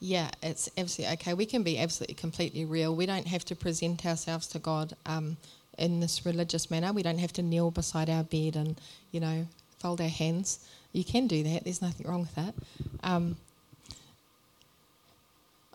[0.00, 1.34] Yeah, it's absolutely okay.
[1.34, 2.94] We can be absolutely completely real.
[2.94, 5.36] We don't have to present ourselves to God um,
[5.76, 6.92] in this religious manner.
[6.92, 9.46] We don't have to kneel beside our bed and, you know,
[9.80, 10.60] fold our hands.
[10.92, 11.64] You can do that.
[11.64, 12.54] There's nothing wrong with that.
[13.02, 13.36] Um,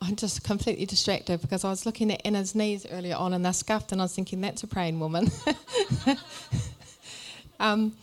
[0.06, 3.54] I'm just completely distracted because I was looking at Anna's knees earlier on and they're
[3.54, 5.32] scuffed, and I was thinking that's a praying woman.
[7.60, 7.94] um,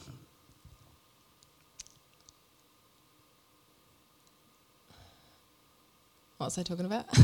[6.38, 7.06] what was I talking about?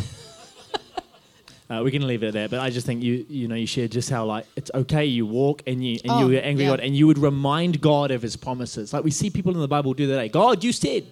[1.68, 3.90] Uh, we can leave it there, but I just think you you know you shared
[3.90, 6.70] just how like it's okay you walk and you and oh, you get angry yeah.
[6.70, 8.92] God and you would remind God of His promises.
[8.92, 10.16] Like we see people in the Bible do that.
[10.16, 11.10] Like, God, you said,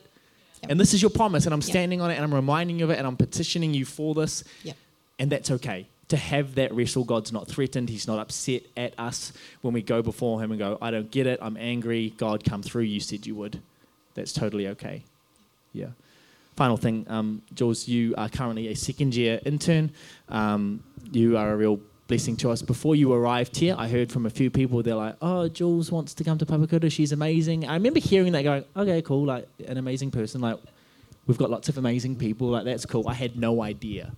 [0.65, 0.71] yep.
[0.71, 2.05] and this is your promise, and I'm standing yep.
[2.05, 4.77] on it, and I'm reminding you of it, and I'm petitioning you for this, yep.
[5.19, 5.87] and that's okay.
[6.09, 7.89] To have that wrestle, God's not threatened.
[7.89, 11.27] He's not upset at us when we go before Him and go, I don't get
[11.27, 11.39] it.
[11.41, 12.11] I'm angry.
[12.17, 12.83] God, come through.
[12.83, 13.61] You said you would.
[14.15, 15.03] That's totally okay.
[15.73, 15.89] Yeah
[16.57, 19.91] final thing, um, Jules, you are currently a second year intern.
[20.29, 22.63] Um, you are a real blessing to us.
[22.63, 26.15] Before you arrived here, I heard from a few people, they're like, oh, Jules wants
[26.15, 27.67] to come to Papakura, she's amazing.
[27.67, 30.41] I remember hearing that going, okay, cool, like an amazing person.
[30.41, 30.59] Like,
[31.27, 33.09] we've got lots of amazing people, like, that's cool.
[33.09, 34.13] I had no idea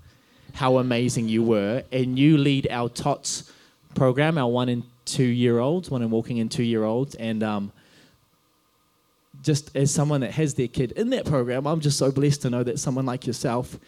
[0.54, 1.84] how amazing you were.
[1.92, 3.52] And you lead our TOTS
[3.94, 7.14] program, our one and two year olds, one and walking and two year olds.
[7.14, 7.72] And um,
[9.42, 12.50] just as someone that has their kid in that program, I'm just so blessed to
[12.50, 13.78] know that someone like yourself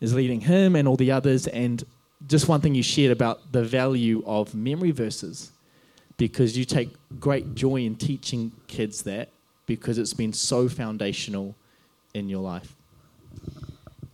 [0.00, 1.46] is leading him and all the others.
[1.48, 1.82] And
[2.26, 5.52] just one thing you shared about the value of memory verses,
[6.16, 9.28] because you take great joy in teaching kids that
[9.66, 11.54] because it's been so foundational
[12.14, 12.74] in your life.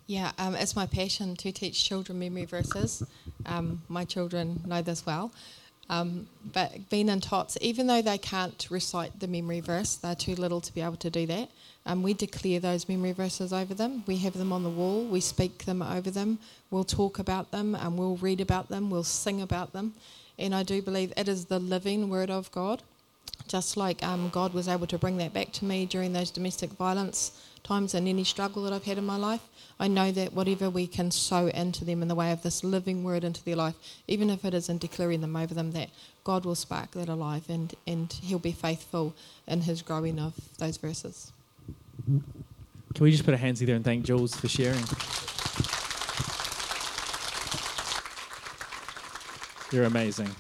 [0.07, 3.03] Yeah, um, it's my passion to teach children memory verses.
[3.47, 5.33] Um, my children know this well.
[5.91, 10.35] Um, but being in tots, even though they can't recite the memory verse, they're too
[10.35, 11.51] little to be able to do that.
[11.87, 14.05] Um, we declare those memory verses over them.
[14.07, 15.05] We have them on the wall.
[15.05, 16.39] We speak them over them.
[16.71, 18.91] We'll talk about them and we'll read about them.
[18.91, 19.93] We'll sing about them.
[20.39, 22.83] And I do believe it is the living word of God.
[23.47, 26.71] Just like um, God was able to bring that back to me during those domestic
[26.71, 27.33] violence
[27.65, 29.41] times and any struggle that I've had in my life,
[29.81, 33.03] I know that whatever we can sow into them in the way of this living
[33.03, 33.75] word into their life,
[34.07, 35.89] even if it isn't declaring them over them, that
[36.23, 39.15] God will spark that alive and, and He'll be faithful
[39.49, 41.33] in His growing of those verses.
[42.07, 44.85] Can we just put our hands together and thank Jules for sharing?
[49.73, 50.31] You're amazing.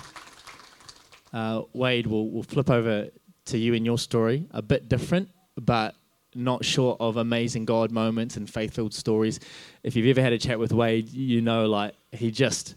[1.33, 3.09] Uh, Wade, we'll, we'll flip over
[3.47, 5.97] to you in your story, a bit different, but
[6.35, 9.41] not short of amazing God moments and faith-filled stories.
[9.83, 12.77] If you've ever had a chat with Wade, you know like he just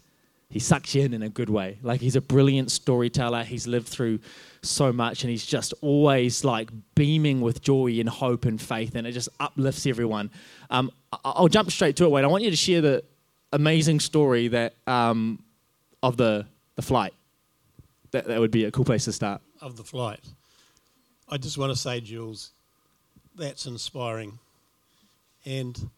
[0.50, 1.78] he sucks you in in a good way.
[1.82, 3.44] Like he's a brilliant storyteller.
[3.44, 4.20] He's lived through
[4.62, 9.06] so much and he's just always like beaming with joy and hope and faith and
[9.06, 10.30] it just uplifts everyone.
[10.70, 10.90] Um,
[11.24, 12.24] I'll jump straight to it, Wade.
[12.24, 13.04] I want you to share the
[13.52, 15.42] amazing story that um,
[16.02, 17.12] of the the flight.
[18.12, 19.42] That, that would be a cool place to start.
[19.60, 20.20] Of the flight.
[21.28, 22.52] I just want to say, Jules,
[23.38, 24.38] that's inspiring.
[25.44, 25.90] And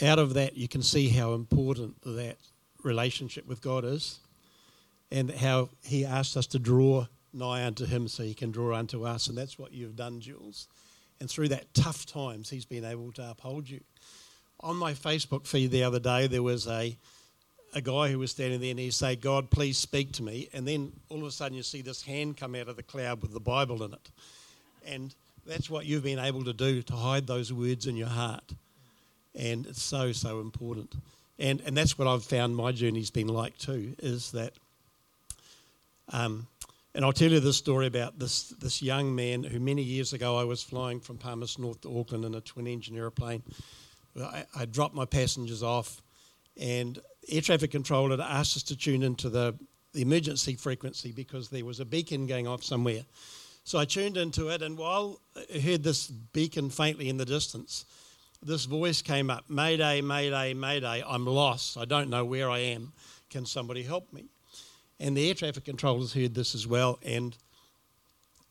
[0.00, 2.36] out of that, you can see how important that
[2.82, 4.20] relationship with God is
[5.10, 9.04] and how He asked us to draw nigh unto Him so He can draw unto
[9.04, 9.26] us.
[9.26, 10.68] And that's what you've done, Jules.
[11.20, 13.80] And through that tough times, He's been able to uphold you.
[14.60, 16.96] On my Facebook feed the other day, there was a
[17.74, 20.48] a guy who was standing there and he said, God, please speak to me.
[20.52, 23.20] And then all of a sudden you see this hand come out of the cloud
[23.20, 24.10] with the Bible in it.
[24.86, 25.14] And
[25.48, 28.54] that's what you've been able to do to hide those words in your heart.
[29.34, 30.94] And it's so, so important.
[31.38, 34.52] And, and that's what I've found my journey's been like too, is that,
[36.12, 36.46] um,
[36.94, 40.36] and I'll tell you this story about this, this young man who many years ago
[40.36, 43.42] I was flying from Palmerston North to Auckland in a twin engine aeroplane.
[44.20, 46.02] I, I dropped my passengers off,
[46.56, 49.54] and air traffic control had asked us to tune into the,
[49.92, 53.02] the emergency frequency because there was a beacon going off somewhere.
[53.68, 57.84] So I tuned into it, and while I heard this beacon faintly in the distance,
[58.42, 61.76] this voice came up Mayday, Mayday, Mayday, I'm lost.
[61.76, 62.94] I don't know where I am.
[63.28, 64.24] Can somebody help me?
[64.98, 67.36] And the air traffic controllers heard this as well, and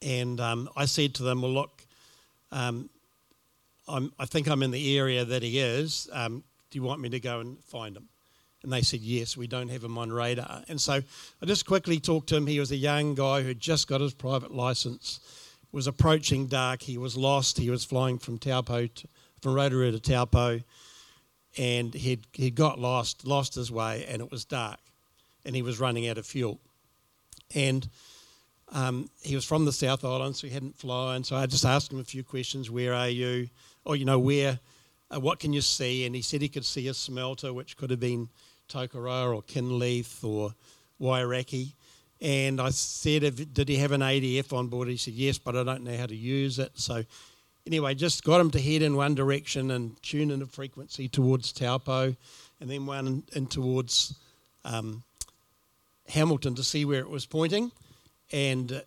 [0.03, 1.81] and um, I said to them, Well, look,
[2.51, 2.87] um,
[3.87, 6.07] i think I'm in the area that he is.
[6.13, 8.07] Um, do you want me to go and find him?
[8.67, 10.61] And they said, yes, we don't have him on radar.
[10.67, 10.95] And so
[11.41, 12.47] I just quickly talked to him.
[12.47, 15.21] He was a young guy who just got his private license,
[15.71, 16.81] was approaching dark.
[16.81, 17.59] He was lost.
[17.59, 19.07] He was flying from Taupo, to,
[19.41, 20.59] from Rotorua to Taupo,
[21.57, 24.79] and he'd, he'd got lost, lost his way, and it was dark.
[25.45, 26.59] And he was running out of fuel.
[27.55, 27.87] And
[28.73, 31.23] um, he was from the South Island, so he hadn't flown.
[31.23, 32.69] So I just asked him a few questions.
[32.69, 33.47] Where are you?
[33.85, 34.59] Or, you know, where,
[35.09, 36.05] uh, what can you see?
[36.05, 38.27] And he said he could see a smelter, which could have been
[38.67, 40.53] Tokoroa or Kinleith or
[41.01, 41.73] Wairakei.
[42.19, 44.87] And I said, did he have an ADF on board?
[44.87, 46.71] He said, yes, but I don't know how to use it.
[46.75, 47.03] So
[47.67, 51.51] anyway, just got him to head in one direction and tune in a frequency towards
[51.51, 52.15] Taupo
[52.59, 54.15] and then one in, in towards
[54.65, 55.03] um,
[56.09, 57.71] Hamilton to see where it was pointing.
[58.31, 58.83] And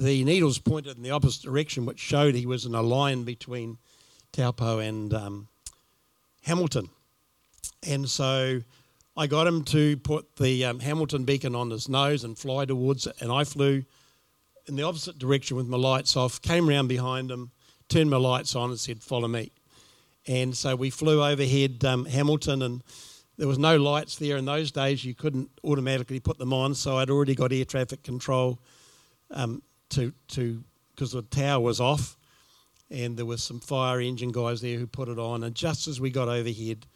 [0.00, 3.78] the needles pointed in the opposite direction, which showed he was in a line between
[4.32, 5.48] Taupo and um,
[6.42, 6.90] Hamilton.
[7.86, 8.60] And so
[9.16, 13.06] I got him to put the um, Hamilton beacon on his nose and fly towards
[13.06, 13.20] it.
[13.20, 13.84] And I flew
[14.66, 17.50] in the opposite direction with my lights off, came round behind him,
[17.88, 19.52] turned my lights on, and said, Follow me.
[20.26, 22.82] And so we flew overhead um, Hamilton, and
[23.36, 25.04] there was no lights there in those days.
[25.04, 28.58] You couldn't automatically put them on, so I'd already got air traffic control
[29.30, 32.16] um, to to because the tower was off,
[32.90, 35.44] and there was some fire engine guys there who put it on.
[35.44, 36.86] And just as we got overhead,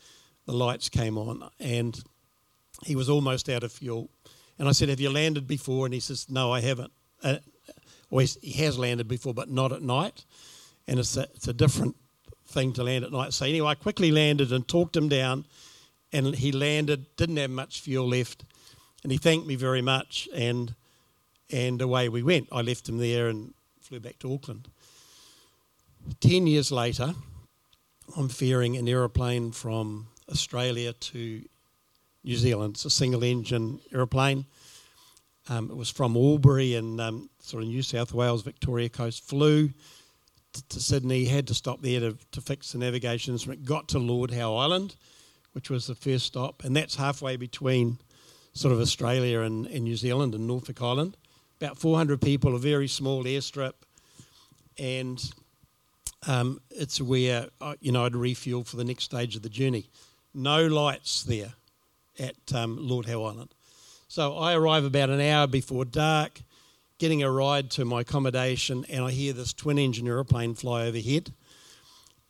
[0.48, 2.02] the lights came on, and
[2.86, 4.08] he was almost out of fuel.
[4.58, 6.90] And I said, "Have you landed before?" And he says, "No, I haven't."
[7.22, 7.36] Uh,
[8.08, 10.24] well, he has landed before, but not at night,
[10.86, 11.96] and it's a, it's a different
[12.46, 13.34] thing to land at night.
[13.34, 15.44] So anyway, I quickly landed and talked him down,
[16.14, 17.14] and he landed.
[17.16, 18.46] Didn't have much fuel left,
[19.02, 20.74] and he thanked me very much, and
[21.50, 22.48] and away we went.
[22.50, 24.68] I left him there and flew back to Auckland.
[26.20, 27.14] Ten years later,
[28.16, 31.42] I'm fearing an aeroplane from Australia to
[32.24, 32.74] New Zealand.
[32.74, 34.46] It's a single engine aeroplane.
[35.48, 39.24] Um, it was from Albury and um, sort of New South Wales, Victoria coast.
[39.24, 43.64] Flew t- to Sydney, had to stop there to, to fix the navigation instrument.
[43.64, 44.96] Got to Lord Howe Island,
[45.52, 47.98] which was the first stop, and that's halfway between
[48.52, 51.16] sort of Australia and, and New Zealand and Norfolk Island.
[51.60, 53.72] About 400 people, a very small airstrip,
[54.78, 55.18] and
[56.26, 59.88] um, it's where uh, you know I'd refuel for the next stage of the journey
[60.38, 61.54] no lights there
[62.18, 63.54] at um, Lord Howe Island.
[64.08, 66.40] So I arrive about an hour before dark,
[66.98, 71.32] getting a ride to my accommodation, and I hear this twin engine aeroplane fly overhead.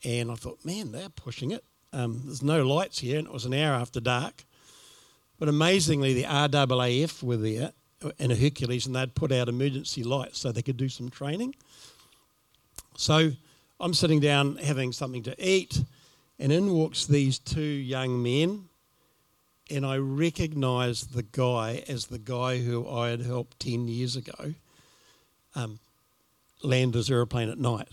[0.05, 1.65] And I thought, man, they're pushing it.
[1.93, 4.45] Um, there's no lights here, and it was an hour after dark.
[5.39, 7.73] But amazingly, the RAAF were there
[8.19, 11.55] in a Hercules, and they'd put out emergency lights so they could do some training.
[12.97, 13.33] So
[13.79, 15.81] I'm sitting down having something to eat
[16.39, 18.69] and in walks these two young men,
[19.71, 24.55] and I recognised the guy as the guy who I had helped 10 years ago
[25.55, 25.79] um,
[26.63, 27.89] land his aeroplane at night.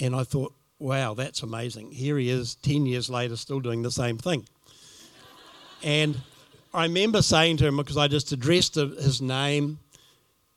[0.00, 1.92] And I thought, wow, that's amazing.
[1.92, 4.48] Here he is 10 years later, still doing the same thing.
[5.82, 6.16] and
[6.72, 9.78] I remember saying to him, because I just addressed his name,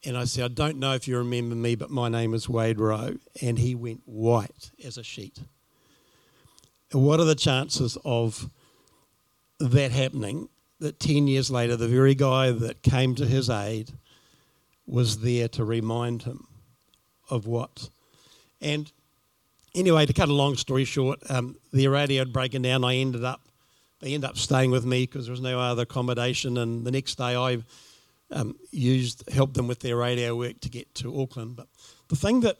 [0.05, 2.79] and I said, I don't know if you remember me, but my name is Wade
[2.79, 3.17] Rowe.
[3.41, 5.39] And he went white as a sheet
[6.93, 8.49] what are the chances of
[9.59, 10.49] that happening?
[10.79, 13.91] That 10 years later, the very guy that came to his aid
[14.85, 16.47] was there to remind him
[17.29, 17.89] of what.
[18.59, 18.91] And
[19.73, 22.83] anyway, to cut a long story short, um, the radio had broken down.
[22.83, 23.41] I ended up,
[24.01, 26.57] they ended up staying with me because there was no other accommodation.
[26.57, 27.59] And the next day, I
[28.31, 31.55] um, used helped them with their radio work to get to Auckland.
[31.55, 31.67] But
[32.09, 32.57] the thing that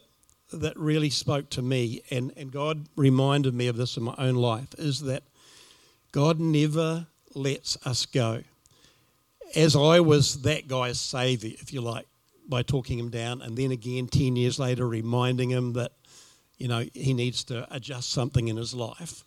[0.60, 4.34] that really spoke to me, and, and God reminded me of this in my own
[4.34, 5.22] life, is that
[6.12, 8.42] God never lets us go.
[9.56, 12.06] As I was that guy's saviour, if you like,
[12.48, 15.92] by talking him down, and then again 10 years later reminding him that,
[16.58, 19.24] you know, he needs to adjust something in his life.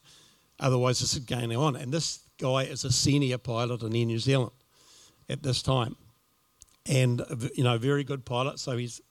[0.59, 1.75] Otherwise, this is going on.
[1.75, 4.51] And this guy is a senior pilot in New Zealand
[5.29, 5.95] at this time.
[6.85, 7.21] And,
[7.55, 9.01] you know, very good pilot, so he's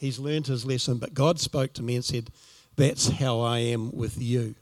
[0.00, 2.30] He's learned his lesson, but God spoke to me and said,
[2.76, 4.54] That's how I am with you.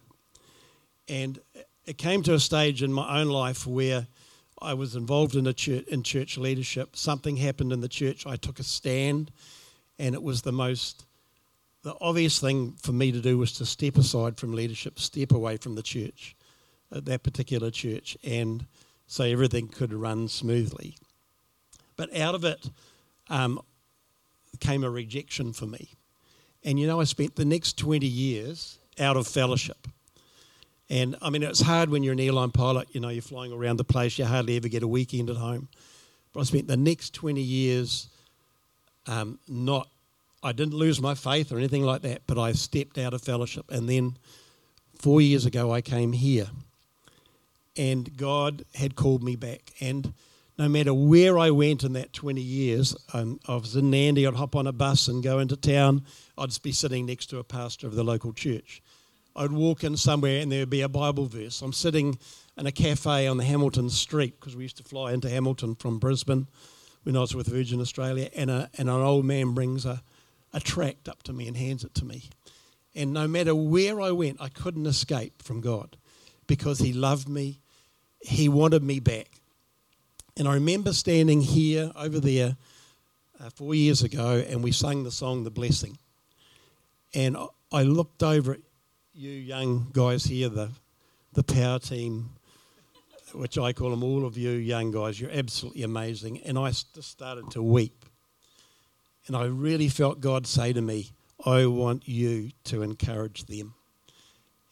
[1.08, 1.38] And
[1.86, 4.08] it came to a stage in my own life where
[4.60, 6.96] I was involved in a church in church leadership.
[6.96, 8.26] Something happened in the church.
[8.26, 9.30] I took a stand,
[9.96, 11.04] and it was the most
[11.84, 15.56] the obvious thing for me to do was to step aside from leadership, step away
[15.56, 16.34] from the church,
[16.90, 18.66] uh, that particular church, and
[19.06, 20.96] so everything could run smoothly.
[21.96, 22.68] But out of it,
[23.30, 23.60] um,
[24.60, 25.90] came a rejection for me.
[26.64, 29.86] And you know, I spent the next 20 years out of fellowship.
[30.90, 33.76] And I mean, it's hard when you're an airline pilot, you know, you're flying around
[33.76, 35.68] the place, you hardly ever get a weekend at home.
[36.32, 38.08] But I spent the next 20 years
[39.06, 39.88] um, not,
[40.42, 43.70] I didn't lose my faith or anything like that, but I stepped out of fellowship.
[43.70, 44.16] And then
[44.94, 46.48] four years ago, I came here.
[47.76, 49.72] And God had called me back.
[49.80, 50.12] And
[50.58, 54.34] no matter where I went in that 20 years, um, I was in Nandi, I'd
[54.34, 56.04] hop on a bus and go into town.
[56.36, 58.82] I'd just be sitting next to a pastor of the local church.
[59.36, 61.62] I'd walk in somewhere and there would be a Bible verse.
[61.62, 62.18] I'm sitting
[62.56, 66.00] in a cafe on the Hamilton Street because we used to fly into Hamilton from
[66.00, 66.48] Brisbane
[67.04, 70.02] when I was with Virgin Australia, and, a, and an old man brings a,
[70.52, 72.24] a tract up to me and hands it to me.
[72.96, 75.96] And no matter where I went, I couldn't escape from God
[76.48, 77.60] because He loved me,
[78.20, 79.37] He wanted me back.
[80.38, 82.56] And I remember standing here over there
[83.40, 85.98] uh, four years ago, and we sang the song The Blessing.
[87.12, 87.36] And
[87.72, 88.60] I looked over at
[89.12, 90.70] you young guys here, the,
[91.32, 92.30] the power team,
[93.34, 95.20] which I call them all of you young guys.
[95.20, 96.38] You're absolutely amazing.
[96.42, 98.04] And I just started to weep.
[99.26, 101.10] And I really felt God say to me,
[101.44, 103.74] I want you to encourage them.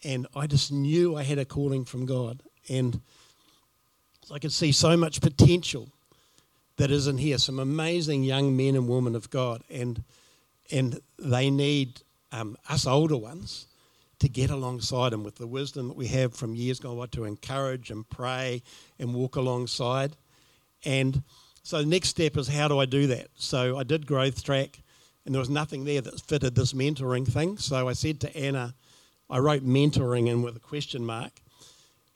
[0.04, 2.44] And I just knew I had a calling from God.
[2.68, 3.00] And
[4.34, 5.88] I could see so much potential
[6.76, 7.38] that is in here.
[7.38, 9.62] Some amazing young men and women of God.
[9.70, 10.02] And,
[10.70, 12.02] and they need
[12.32, 13.66] um, us older ones
[14.18, 17.24] to get alongside them with the wisdom that we have from years gone by to
[17.24, 18.62] encourage and pray
[18.98, 20.16] and walk alongside.
[20.84, 21.22] And
[21.62, 23.28] so the next step is how do I do that?
[23.36, 24.80] So I did growth track,
[25.24, 27.58] and there was nothing there that fitted this mentoring thing.
[27.58, 28.74] So I said to Anna,
[29.28, 31.32] I wrote mentoring in with a question mark.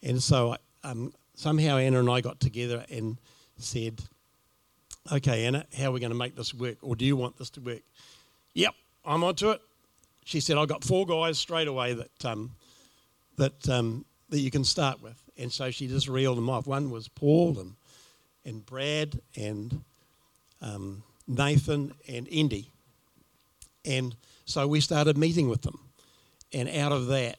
[0.03, 3.19] And so I, um, somehow Anna and I got together and
[3.59, 4.01] said,
[5.11, 6.77] Okay, Anna, how are we going to make this work?
[6.83, 7.83] Or do you want this to work?
[8.55, 8.75] Yep,
[9.05, 9.61] I'm onto it
[10.31, 12.53] she said, I've got four guys straight away that, um,
[13.37, 15.21] that, um, that you can start with.
[15.37, 16.69] And so she just reeled them off.
[16.69, 17.75] One was Paul and,
[18.45, 19.83] and Brad and
[20.63, 22.71] um, Nathan and Indy.
[23.85, 24.15] And
[24.45, 25.81] so we started meeting with them.
[26.53, 27.39] And out of that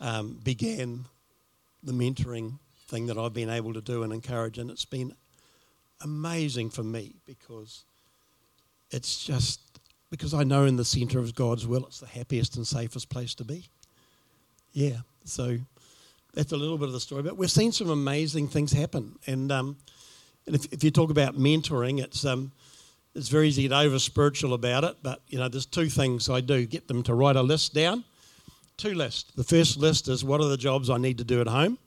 [0.00, 1.06] um, began
[1.82, 2.58] the mentoring
[2.88, 4.58] thing that I've been able to do and encourage.
[4.58, 5.12] And it's been
[6.02, 7.84] amazing for me because
[8.90, 9.60] it's just
[10.10, 13.34] because I know in the centre of God's will it's the happiest and safest place
[13.36, 13.66] to be.
[14.72, 15.58] Yeah, so
[16.34, 17.22] that's a little bit of the story.
[17.22, 19.18] But we've seen some amazing things happen.
[19.26, 19.76] And, um,
[20.46, 22.52] and if, if, you talk about mentoring, it's, um,
[23.14, 24.96] it's very easy to over spiritual about it.
[25.02, 28.04] But, you know, there's two things I do get them to write a list down.
[28.76, 29.32] Two lists.
[29.32, 31.78] The first list is what are the jobs I need to do at home?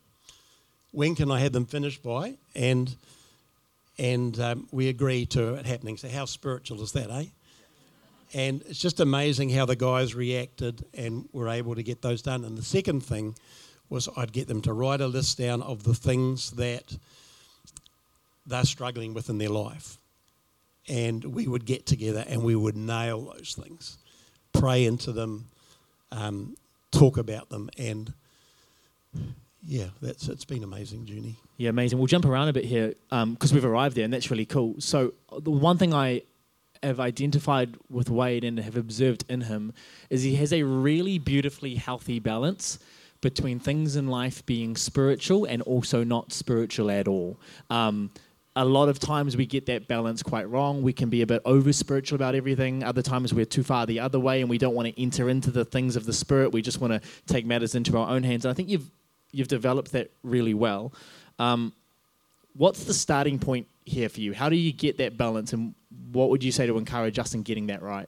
[0.92, 2.36] When can I have them finished by?
[2.56, 2.96] And,
[3.98, 5.98] and um, we agree to it happening.
[5.98, 7.26] So, how spiritual is that, eh?
[8.34, 12.46] And it's just amazing how the guys reacted and were able to get those done.
[12.46, 13.36] And the second thing
[13.89, 16.98] was I'd get them to write a list down of the things that
[18.46, 19.98] they're struggling with in their life.
[20.88, 23.98] And we would get together and we would nail those things,
[24.54, 25.50] pray into them,
[26.12, 26.56] um,
[26.92, 28.14] talk about them, and
[29.64, 31.38] yeah, that's it's been amazing, Julie.
[31.57, 31.99] Yeah, amazing.
[31.99, 34.76] We'll jump around a bit here because um, we've arrived there, and that's really cool.
[34.80, 36.24] So the one thing I
[36.84, 39.74] have identified with Wade and have observed in him
[40.09, 42.80] is he has a really beautifully healthy balance
[43.22, 47.39] between things in life being spiritual and also not spiritual at all.
[47.70, 48.09] Um,
[48.55, 50.82] a lot of times we get that balance quite wrong.
[50.82, 52.84] We can be a bit over spiritual about everything.
[52.84, 55.51] Other times we're too far the other way and we don't want to enter into
[55.51, 56.51] the things of the spirit.
[56.51, 58.43] We just want to take matters into our own hands.
[58.43, 58.89] And I think you've
[59.32, 60.94] you've developed that really well.
[61.40, 61.74] Um,
[62.56, 64.34] what's the starting point here for you?
[64.34, 65.74] How do you get that balance, and
[66.12, 68.08] what would you say to encourage us in getting that right?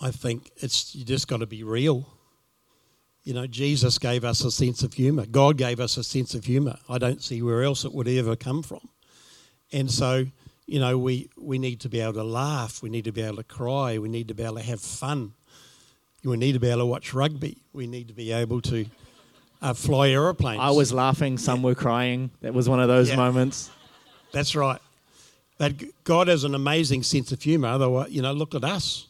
[0.00, 2.06] I think it's you just got to be real.
[3.22, 5.24] You know, Jesus gave us a sense of humour.
[5.24, 6.76] God gave us a sense of humour.
[6.90, 8.86] I don't see where else it would ever come from.
[9.72, 10.26] And so,
[10.66, 12.82] you know, we, we need to be able to laugh.
[12.82, 13.96] We need to be able to cry.
[13.96, 15.32] We need to be able to have fun.
[16.24, 17.58] We need to be able to watch rugby.
[17.72, 18.86] We need to be able to
[19.60, 20.60] uh, fly aeroplanes.
[20.60, 22.30] I was laughing, some were crying.
[22.40, 23.16] That was one of those yeah.
[23.16, 23.70] moments.
[24.32, 24.80] That's right.
[25.58, 27.68] But God has an amazing sense of humour.
[27.68, 29.06] Otherwise, you know, look at us.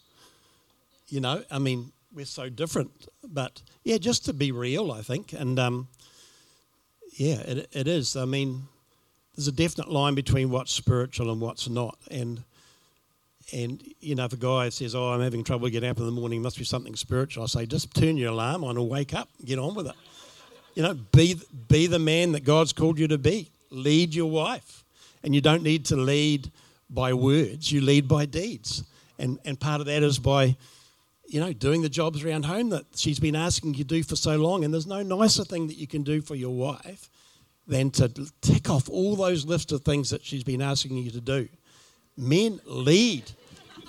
[1.09, 2.91] You know, I mean, we're so different.
[3.27, 5.33] But yeah, just to be real, I think.
[5.33, 5.89] And um,
[7.17, 8.17] yeah, it, it is.
[8.17, 8.65] I mean,
[9.35, 11.99] there's a definite line between what's spiritual and what's not.
[12.11, 12.45] And
[13.53, 16.13] and you know, if a guy says, "Oh, I'm having trouble getting up in the
[16.13, 19.29] morning, must be something spiritual," I say, "Just turn your alarm on and wake up,
[19.45, 19.95] get on with it."
[20.75, 23.51] You know, be, be the man that God's called you to be.
[23.71, 24.85] Lead your wife.
[25.23, 26.51] And you don't need to lead
[26.91, 28.85] by words, you lead by deeds.
[29.19, 30.57] And, and part of that is by
[31.27, 34.17] you know, doing the jobs around home that she's been asking you to do for
[34.17, 34.65] so long.
[34.65, 37.09] And there's no nicer thing that you can do for your wife
[37.67, 38.11] than to
[38.43, 41.49] tick off all those lists of things that she's been asking you to do.
[42.17, 43.25] Men lead,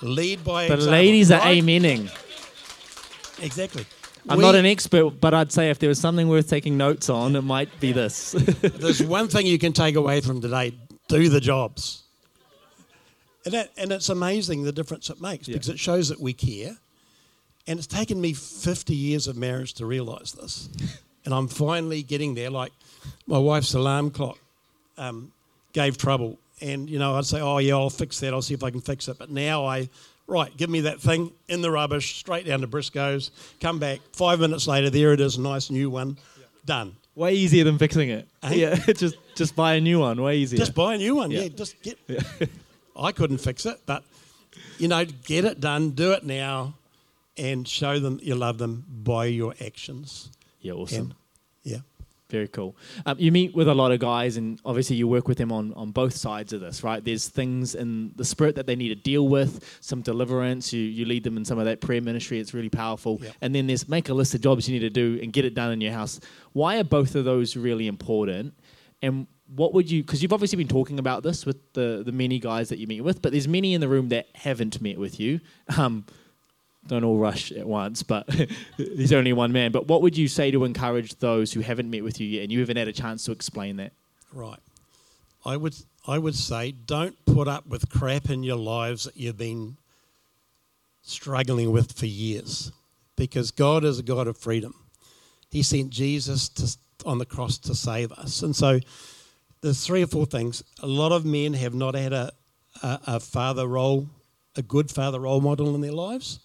[0.02, 1.62] lead by But example, ladies are right?
[1.64, 2.10] amening.
[3.42, 3.86] Exactly.
[4.28, 7.10] I'm We- not an expert, but I'd say if there was something worth taking notes
[7.10, 8.32] on, it might be this.
[8.62, 10.74] There's one thing you can take away from today:
[11.08, 12.02] do the jobs.
[13.46, 16.78] And, that, and it's amazing the difference it makes because it shows that we care.
[17.68, 20.70] And it's taken me 50 years of marriage to realise this.
[21.26, 22.50] and I'm finally getting there.
[22.50, 22.72] Like
[23.28, 24.40] my wife's alarm clock
[24.98, 25.32] um,
[25.74, 26.40] gave trouble.
[26.62, 28.34] And, you know, I'd say, oh, yeah, I'll fix that.
[28.34, 29.18] I'll see if I can fix it.
[29.18, 29.89] But now I,
[30.28, 33.99] right, give me that thing in the rubbish, straight down to Briscoe's, come back.
[34.14, 36.18] Five minutes later, there it is, nice new one.
[36.66, 36.95] Done.
[37.16, 38.28] Way easier than fixing it.
[38.43, 38.53] Eh?
[38.56, 40.22] Yeah, just just buy a new one.
[40.22, 40.58] Way easier.
[40.58, 41.32] Just buy a new one.
[41.32, 41.41] Yeah.
[41.41, 41.97] Yeah, just get.
[42.08, 42.20] Yeah.
[42.97, 44.03] I couldn't fix it, but
[44.78, 46.74] you know, get it done, do it now,
[47.38, 50.30] and show them you love them by your actions.
[50.62, 50.99] yeah, awesome.
[50.99, 51.16] And, yeah,
[52.32, 52.76] Very cool.
[53.06, 55.74] Um, you meet with a lot of guys, and obviously you work with them on,
[55.74, 57.04] on both sides of this, right?
[57.04, 60.74] There's things in the spirit that they need to deal with, some deliverance.
[60.74, 62.40] You, you lead them in some of that prayer ministry.
[62.40, 63.20] It's really powerful.
[63.22, 63.36] Yep.
[63.42, 65.54] And then there's make a list of jobs you need to do and get it
[65.54, 66.20] done in your house.
[66.54, 68.56] Why are both of those really important?
[69.04, 72.40] And what would you, because you've obviously been talking about this with the, the many
[72.40, 75.20] guys that you meet with, but there's many in the room that haven't met with
[75.20, 75.42] you.
[75.78, 76.06] Um,
[76.88, 78.30] don't all rush at once, but
[78.78, 79.72] he's only one man.
[79.72, 82.52] But what would you say to encourage those who haven't met with you yet and
[82.52, 83.92] you haven't had a chance to explain that?
[84.34, 84.60] right.
[85.46, 85.76] I would
[86.08, 89.78] I would say don't put up with crap in your lives that you've been
[91.04, 92.72] struggling with for years,
[93.16, 94.74] because God is a God of freedom.
[95.52, 96.78] He sent Jesus to,
[97.08, 98.80] on the cross to save us, and so
[99.62, 100.64] there's three or four things.
[100.82, 102.32] A lot of men have not had a,
[102.84, 104.08] a, a father role,
[104.56, 106.40] a good father role model in their lives.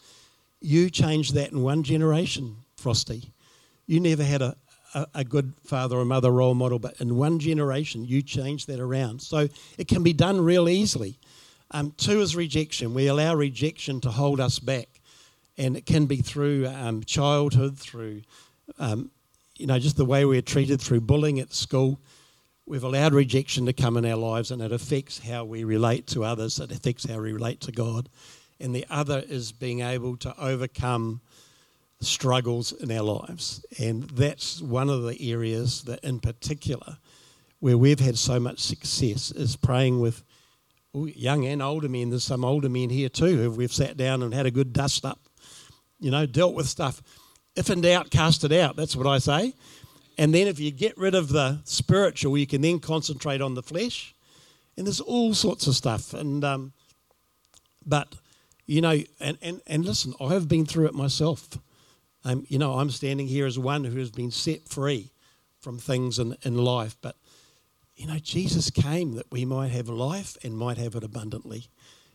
[0.60, 3.32] You changed that in one generation, Frosty.
[3.86, 4.56] You never had a,
[4.94, 8.80] a, a good father or mother role model, but in one generation, you changed that
[8.80, 9.22] around.
[9.22, 9.48] So
[9.78, 11.18] it can be done real easily.
[11.70, 12.94] Um, two is rejection.
[12.94, 15.00] We allow rejection to hold us back,
[15.56, 18.22] and it can be through um, childhood, through
[18.78, 19.10] um,
[19.56, 22.00] you know just the way we're treated, through bullying at school.
[22.66, 26.24] We've allowed rejection to come in our lives, and it affects how we relate to
[26.24, 26.58] others.
[26.58, 28.08] It affects how we relate to God.
[28.60, 31.20] And the other is being able to overcome
[32.00, 33.64] struggles in our lives.
[33.78, 36.98] And that's one of the areas that, in particular,
[37.60, 40.22] where we've had so much success is praying with
[40.94, 42.10] young and older men.
[42.10, 45.04] There's some older men here too who we've sat down and had a good dust
[45.04, 45.20] up,
[45.98, 47.02] you know, dealt with stuff.
[47.54, 48.76] If in doubt, cast it out.
[48.76, 49.54] That's what I say.
[50.18, 53.62] And then if you get rid of the spiritual, you can then concentrate on the
[53.62, 54.14] flesh.
[54.76, 56.14] And there's all sorts of stuff.
[56.14, 56.72] And um,
[57.84, 58.14] but
[58.70, 61.58] you know, and, and, and listen, I have been through it myself.
[62.24, 65.10] Um, you know, I'm standing here as one who has been set free
[65.58, 66.96] from things in, in life.
[67.02, 67.16] But,
[67.96, 71.66] you know, Jesus came that we might have life and might have it abundantly.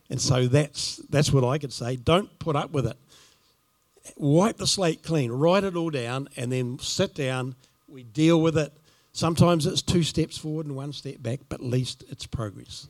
[0.08, 1.94] And so that's, that's what I could say.
[1.94, 2.96] Don't put up with it.
[4.16, 7.54] Wipe the slate clean, write it all down, and then sit down.
[7.86, 8.72] We deal with it.
[9.12, 12.88] Sometimes it's two steps forward and one step back, but at least it's progress.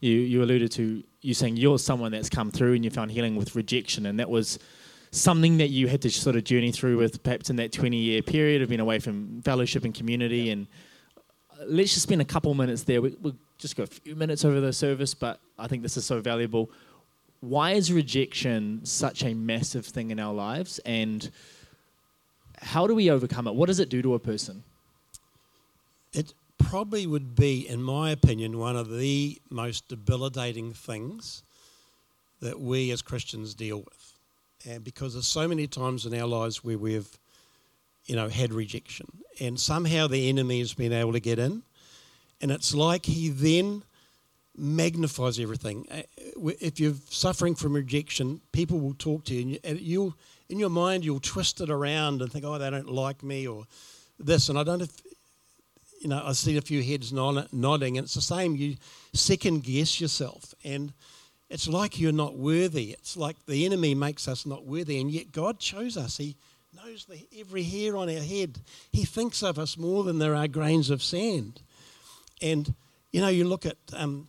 [0.00, 3.36] You, you alluded to you saying you're someone that's come through and you found healing
[3.36, 4.58] with rejection, and that was
[5.10, 8.22] something that you had to sort of journey through with perhaps in that 20 year
[8.22, 10.50] period of being away from fellowship and community.
[10.50, 10.66] And
[11.52, 13.02] uh, let's just spend a couple minutes there.
[13.02, 16.04] We, we'll just go a few minutes over the service, but I think this is
[16.04, 16.70] so valuable.
[17.40, 20.78] Why is rejection such a massive thing in our lives?
[20.80, 21.28] And
[22.58, 23.54] how do we overcome it?
[23.54, 24.62] What does it do to a person?
[26.12, 31.42] It probably would be, in my opinion, one of the most debilitating things
[32.40, 34.14] that we as Christians deal with.
[34.66, 37.18] And because there's so many times in our lives where we've,
[38.06, 39.06] you know, had rejection.
[39.40, 41.62] And somehow the enemy has been able to get in.
[42.40, 43.82] And it's like he then
[44.56, 45.86] magnifies everything.
[45.90, 46.02] Uh,
[46.60, 50.14] If you're suffering from rejection, people will talk to you, and you- and you'll,
[50.48, 53.66] in your mind, you'll twist it around and think, oh, they don't like me, or
[54.18, 54.48] this.
[54.48, 55.02] And I don't know if,
[56.00, 58.56] you know, I see a few heads nod- nodding, and it's the same.
[58.56, 58.76] You
[59.12, 60.92] second guess yourself, and
[61.50, 62.92] it's like you're not worthy.
[62.92, 66.16] It's like the enemy makes us not worthy, and yet God chose us.
[66.16, 66.36] He
[66.74, 68.60] knows the, every hair on our head.
[68.90, 71.60] He thinks of us more than there are grains of sand.
[72.40, 72.74] And,
[73.12, 74.28] you know, you look at um,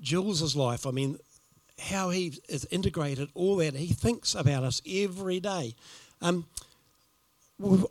[0.00, 1.18] Jules's life, I mean,
[1.78, 3.74] how he has integrated all that.
[3.74, 5.74] He thinks about us every day.
[6.22, 6.46] Um,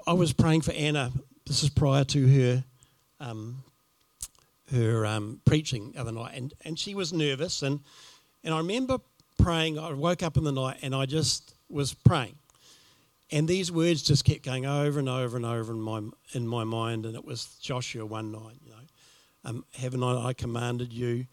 [0.07, 1.11] I was praying for Anna.
[1.45, 2.63] This is prior to her
[3.19, 3.63] um,
[4.71, 7.81] her um, preaching the other night, and, and she was nervous, and
[8.43, 8.99] and I remember
[9.37, 9.77] praying.
[9.77, 12.35] I woke up in the night and I just was praying.
[13.31, 16.01] And these words just kept going over and over and over in my
[16.33, 18.59] in my mind, and it was Joshua one nine.
[18.63, 18.77] You know,
[19.45, 21.25] um, haven't I, I commanded you?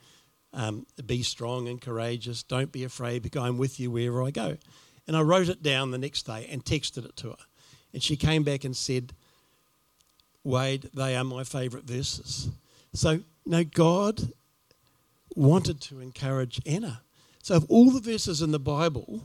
[0.54, 2.42] Um, be strong and courageous.
[2.42, 4.56] Don't be afraid, because I'm with you wherever I go.
[5.06, 7.36] And I wrote it down the next day and texted it to her,
[7.92, 9.12] and she came back and said,
[10.44, 12.48] "Wade, they are my favourite verses."
[12.92, 14.32] So, know, God
[15.34, 17.00] wanted to encourage Anna.
[17.42, 19.22] So, of all the verses in the Bible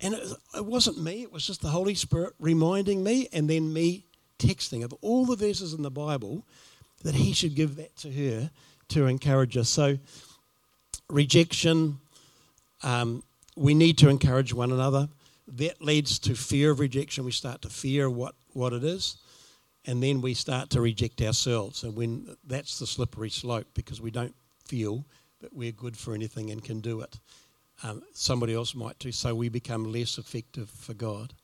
[0.00, 3.72] and it, it wasn't me, it was just the Holy Spirit reminding me and then
[3.72, 4.04] me
[4.38, 6.44] texting of all the verses in the Bible
[7.02, 8.50] that he should give that to her
[8.88, 9.68] to encourage us.
[9.68, 9.98] So,
[11.08, 11.98] rejection,
[12.82, 13.22] um,
[13.56, 15.08] we need to encourage one another.
[15.48, 17.24] That leads to fear of rejection.
[17.24, 19.18] We start to fear what, what it is,
[19.84, 21.84] and then we start to reject ourselves.
[21.84, 24.34] And when that's the slippery slope because we don't
[24.66, 25.04] feel
[25.40, 27.18] that we're good for anything and can do it
[27.82, 31.34] um, somebody else might do, so we become less effective for God.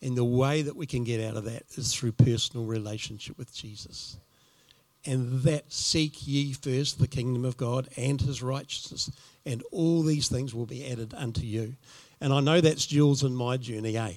[0.00, 3.54] And the way that we can get out of that is through personal relationship with
[3.54, 4.18] Jesus.
[5.04, 9.10] And that seek ye first the kingdom of God and his righteousness,
[9.44, 11.74] and all these things will be added unto you.
[12.20, 14.14] And I know that's Jules in my journey, eh?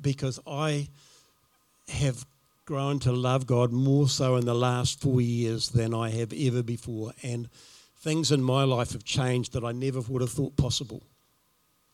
[0.00, 0.88] Because I
[1.88, 2.24] have
[2.64, 6.62] grown to love God more so in the last four years than I have ever
[6.62, 7.12] before.
[7.22, 7.48] And
[7.98, 11.02] things in my life have changed that I never would have thought possible.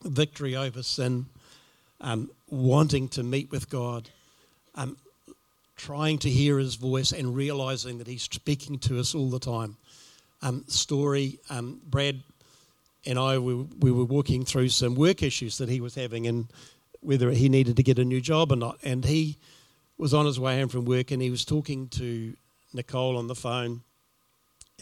[0.03, 1.26] Victory over sin,
[2.01, 4.11] um, wanting to meet with God,
[4.74, 4.97] um,
[5.76, 9.76] trying to hear His voice, and realizing that He's speaking to us all the time.
[10.43, 12.22] Um, story um, Brad
[13.07, 16.51] and I we, we were walking through some work issues that he was having, and
[17.01, 18.79] whether he needed to get a new job or not.
[18.83, 19.39] And he
[19.97, 22.35] was on his way home from work, and he was talking to
[22.75, 23.83] Nicole on the phone,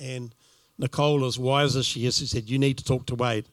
[0.00, 0.34] and
[0.78, 3.46] Nicole, as wise as she is, she said, You need to talk to Wade.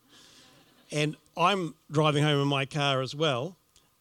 [0.91, 3.57] And I'm driving home in my car as well.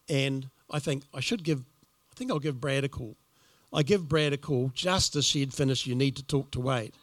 [0.09, 3.17] And I think I should give, I think I'll give Brad a call.
[3.73, 6.61] I give Brad a call just as she had finished, You need to talk to
[6.61, 6.95] Wade.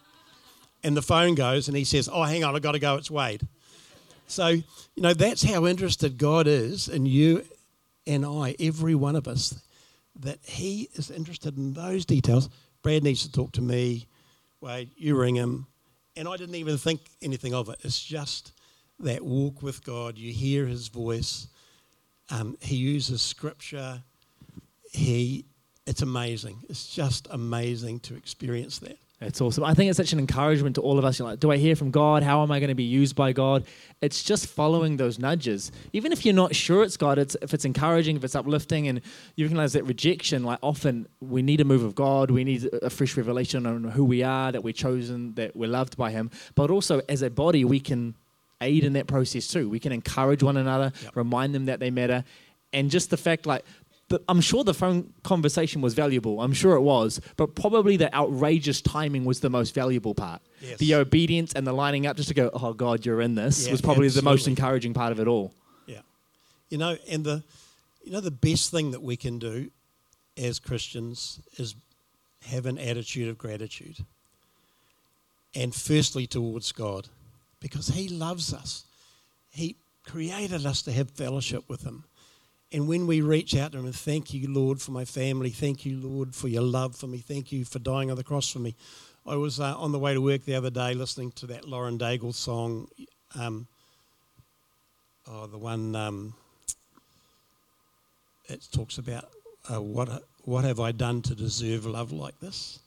[0.84, 3.12] And the phone goes and he says, Oh, hang on, I've got to go, it's
[3.12, 3.48] Wade.
[4.28, 4.64] So, you
[4.98, 7.44] know, that's how interested God is in you
[8.06, 9.62] and I, every one of us,
[10.20, 12.50] that He is interested in those details.
[12.84, 14.08] Brad needs to talk to me.
[14.62, 15.68] Wade, you ring him
[16.18, 17.78] and I didn't even think anything of it.
[17.84, 18.52] It's just
[19.00, 20.18] that walk with God.
[20.18, 21.48] You hear His voice.
[22.30, 24.02] Um, he uses Scripture.
[24.92, 25.46] He,
[25.86, 26.58] it's amazing.
[26.70, 28.98] It's just amazing to experience that.
[29.20, 29.64] It's awesome.
[29.64, 31.18] I think it's such an encouragement to all of us.
[31.18, 32.22] You're like, do I hear from God?
[32.22, 33.66] How am I going to be used by God?
[34.00, 35.72] It's just following those nudges.
[35.92, 39.02] Even if you're not sure it's God, it's, if it's encouraging, if it's uplifting, and
[39.36, 42.92] you recognize that rejection, like often we need a move of God, we need a
[42.92, 46.30] fresh revelation on who we are, that we're chosen, that we're loved by Him.
[46.54, 48.14] But also, as a body, we can
[48.62, 49.68] aid in that process too.
[49.68, 51.16] We can encourage one another, yep.
[51.16, 52.24] remind them that they matter.
[52.72, 53.66] And just the fact, like,
[54.10, 56.42] but I'm sure the phone conversation was valuable.
[56.42, 57.20] I'm sure it was.
[57.36, 60.42] But probably the outrageous timing was the most valuable part.
[60.62, 60.78] Yes.
[60.78, 63.72] The obedience and the lining up just to go, oh, God, you're in this, yeah,
[63.72, 64.30] was probably absolutely.
[64.30, 65.54] the most encouraging part of it all.
[65.88, 66.02] Yeah.
[66.70, 67.44] You know, and the,
[68.04, 69.72] you know, the best thing that we can do
[70.38, 71.76] as Christians is
[72.46, 73.98] have an attitude of gratitude.
[75.54, 77.10] And firstly, towards God,
[77.60, 78.86] because He loves us.
[79.50, 82.06] He created us to have fellowship with Him.
[82.72, 85.86] And when we reach out to Him and thank you, Lord, for my family, thank
[85.86, 88.60] you, Lord, for your love for me, thank you for dying on the cross for
[88.60, 88.76] me.
[89.26, 91.98] I was uh, on the way to work the other day listening to that Lauren
[91.98, 92.88] Daigle song,
[93.38, 93.68] um,
[95.30, 96.34] oh, the one um,
[98.48, 99.26] it talks about
[99.72, 102.80] uh, what what have I done to deserve love like this,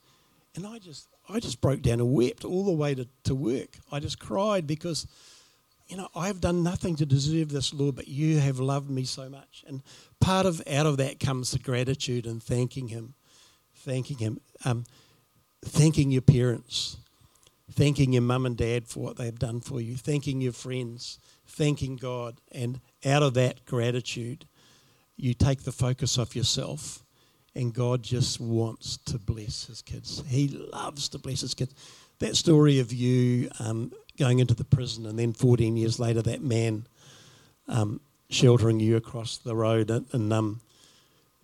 [0.57, 3.79] and I just I just broke down and wept all the way to, to work.
[3.93, 5.07] I just cried because
[5.91, 9.29] you know, I've done nothing to deserve this, Lord, but you have loved me so
[9.29, 9.65] much.
[9.67, 9.83] And
[10.21, 13.15] part of out of that comes the gratitude and thanking Him,
[13.75, 14.85] thanking Him, um,
[15.65, 16.97] thanking your parents,
[17.73, 21.19] thanking your mum and dad for what they've done for you, thanking your friends,
[21.49, 22.37] thanking God.
[22.53, 24.47] And out of that gratitude,
[25.17, 27.03] you take the focus off yourself,
[27.57, 30.23] and God just wants to bless His kids.
[30.29, 31.75] He loves to bless His kids.
[32.21, 36.43] That story of you um, going into the prison, and then 14 years later, that
[36.43, 36.87] man
[37.67, 40.61] um, sheltering you across the road, and, um,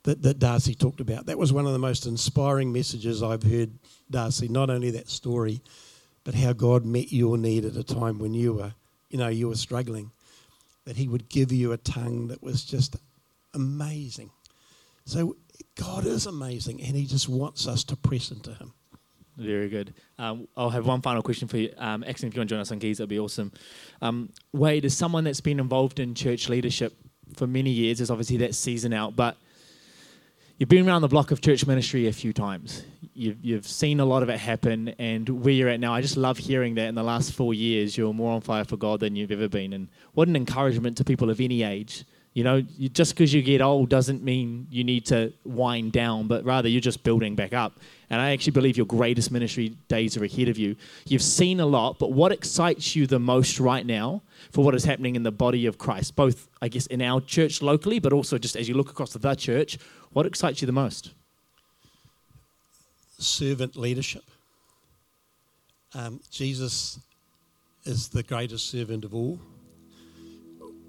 [0.02, 1.26] that, that Darcy talked about.
[1.26, 3.70] That was one of the most inspiring messages I've heard,
[4.10, 4.46] Darcy.
[4.46, 5.62] Not only that story,
[6.22, 8.74] but how God met your need at a time when you were,
[9.08, 10.12] you know, you were struggling.
[10.84, 12.96] That He would give you a tongue that was just
[13.54, 14.30] amazing.
[15.06, 15.36] So
[15.74, 18.74] God is amazing, and He just wants us to press into Him.
[19.36, 19.94] Very good.
[20.18, 21.72] Um, I'll have one final question for you.
[21.76, 23.52] Um, if you want to join us on keys, that'd be awesome.
[24.00, 26.94] Um, Wade, as someone that's been involved in church leadership
[27.34, 29.36] for many years, is obviously that season out, but
[30.56, 32.82] you've been around the block of church ministry a few times.
[33.12, 36.16] You've, you've seen a lot of it happen, and where you're at now, I just
[36.16, 39.16] love hearing that in the last four years, you're more on fire for God than
[39.16, 39.74] you've ever been.
[39.74, 42.04] And what an encouragement to people of any age.
[42.36, 46.26] You know, you, just because you get old doesn't mean you need to wind down,
[46.26, 47.80] but rather you're just building back up.
[48.10, 50.76] And I actually believe your greatest ministry days are ahead of you.
[51.06, 54.20] You've seen a lot, but what excites you the most right now
[54.52, 57.62] for what is happening in the body of Christ, both, I guess, in our church
[57.62, 59.78] locally, but also just as you look across the church,
[60.12, 61.12] what excites you the most?
[63.18, 64.24] Servant leadership.
[65.94, 67.00] Um, Jesus
[67.86, 69.40] is the greatest servant of all.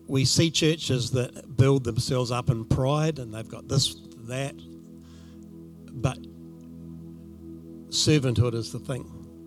[0.07, 3.95] We see churches that build themselves up in pride and they've got this,
[4.27, 4.55] that,
[5.91, 6.17] but
[7.89, 9.05] servanthood is the thing.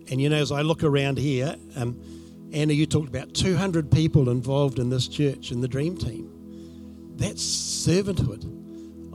[0.09, 1.99] And you know, as I look around here, um,
[2.53, 6.29] Anna, you talked about 200 people involved in this church in the Dream Team.
[7.15, 8.45] That's servanthood.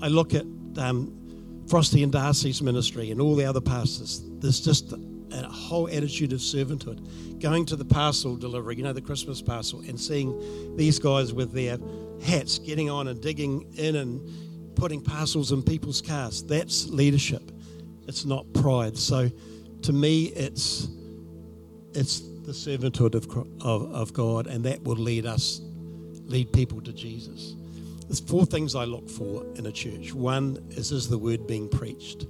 [0.03, 0.47] I look at
[0.79, 4.23] um, Frosty and Darcy's ministry and all the other pastors.
[4.39, 4.95] There's just
[5.33, 7.41] a whole attitude of servanthood.
[7.41, 11.53] Going to the parcel delivery, you know, the Christmas parcel, and seeing these guys with
[11.53, 11.79] their
[12.23, 16.43] hats getting on and digging in and putting parcels in people's cars.
[16.43, 17.53] That's leadership.
[18.07, 18.97] It's not pride.
[18.97, 19.31] So
[19.83, 20.89] to me, it's,
[21.93, 23.27] it's the servanthood of,
[23.63, 25.61] of, of God, and that will lead us,
[26.25, 27.55] lead people to Jesus.
[28.07, 30.15] There's four things I look for in a church.
[30.15, 32.27] One is is the word being preached?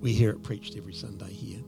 [0.00, 1.59] We hear it preached every Sunday here.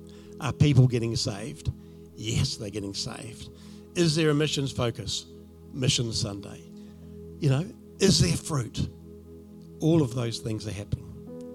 [0.43, 1.73] Are people getting saved?
[2.15, 3.49] Yes, they're getting saved.
[3.95, 5.27] Is there a missions focus?
[5.73, 6.63] Mission Sunday.
[7.41, 7.67] You know,
[7.99, 8.89] is there fruit?
[9.81, 11.09] All of those things are happening.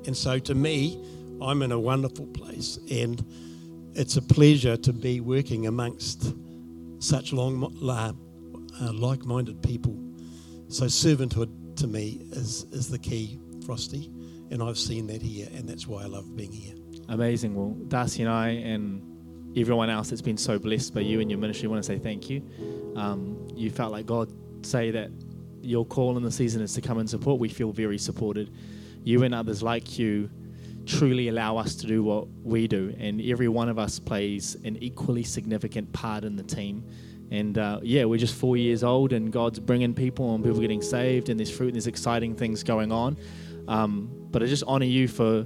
[0.07, 1.03] And so to me,
[1.41, 3.23] I'm in a wonderful place and
[3.93, 6.33] it's a pleasure to be working amongst
[6.99, 8.13] such long, uh,
[8.93, 10.07] like minded people
[10.69, 14.11] so servanthood to me is, is the key, Frosty,
[14.51, 16.75] and I've seen that here, and that's why I love being here.
[17.10, 17.55] Amazing.
[17.55, 21.39] Well, Darcy and I and everyone else that's been so blessed by you and your
[21.39, 22.43] ministry want to say thank you.
[22.95, 24.32] Um, you felt like God
[24.66, 25.10] say that
[25.62, 27.39] your call in the season is to come and support.
[27.39, 28.51] We feel very supported.
[29.03, 30.30] You and others like you
[30.86, 34.78] truly allow us to do what we do, and every one of us plays an
[34.78, 36.84] equally significant part in the team.
[37.30, 40.82] And uh, yeah, we're just four years old, and God's bringing people and people getting
[40.82, 43.18] saved, and there's fruit and there's exciting things going on.
[43.68, 45.45] Um, but I just honor you for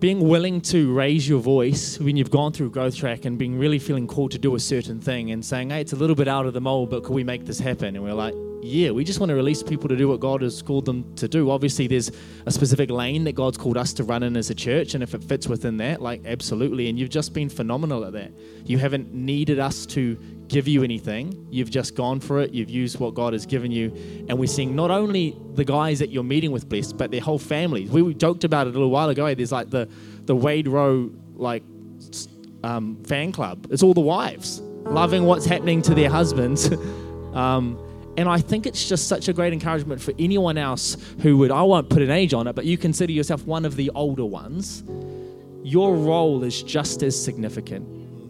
[0.00, 3.78] being willing to raise your voice when you've gone through growth track and being really
[3.78, 6.46] feeling called to do a certain thing and saying, hey, it's a little bit out
[6.46, 7.94] of the mold, but can we make this happen?
[7.94, 8.34] And we're like,
[8.64, 11.28] yeah, we just want to release people to do what God has called them to
[11.28, 11.50] do.
[11.50, 12.10] Obviously, there's
[12.46, 15.14] a specific lane that God's called us to run in as a church, and if
[15.14, 16.88] it fits within that, like absolutely.
[16.88, 18.32] And you've just been phenomenal at that.
[18.64, 20.16] You haven't needed us to
[20.48, 21.46] give you anything.
[21.50, 22.52] You've just gone for it.
[22.52, 23.92] You've used what God has given you.
[24.28, 27.38] And we're seeing not only the guys that you're meeting with blessed, but their whole
[27.38, 27.90] families.
[27.90, 29.34] We joked about it a little while ago.
[29.34, 29.88] There's like the,
[30.24, 31.62] the Wade Rowe, like
[32.62, 33.66] um, fan club.
[33.70, 36.70] It's all the wives loving what's happening to their husbands.
[37.34, 37.78] um,
[38.16, 41.62] and I think it's just such a great encouragement for anyone else who would, I
[41.62, 44.84] won't put an age on it, but you consider yourself one of the older ones.
[45.62, 47.86] Your role is just as significant.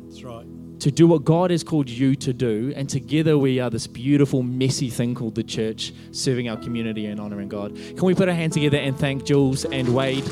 [0.09, 0.47] That's right
[0.85, 2.71] to do what God has called you to do.
[2.77, 7.19] And together we are this beautiful, messy thing called the church, serving our community and
[7.19, 7.75] honoring God.
[7.75, 10.29] Can we put our hands together and thank Jules and Wade?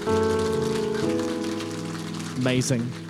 [2.37, 3.02] Amazing.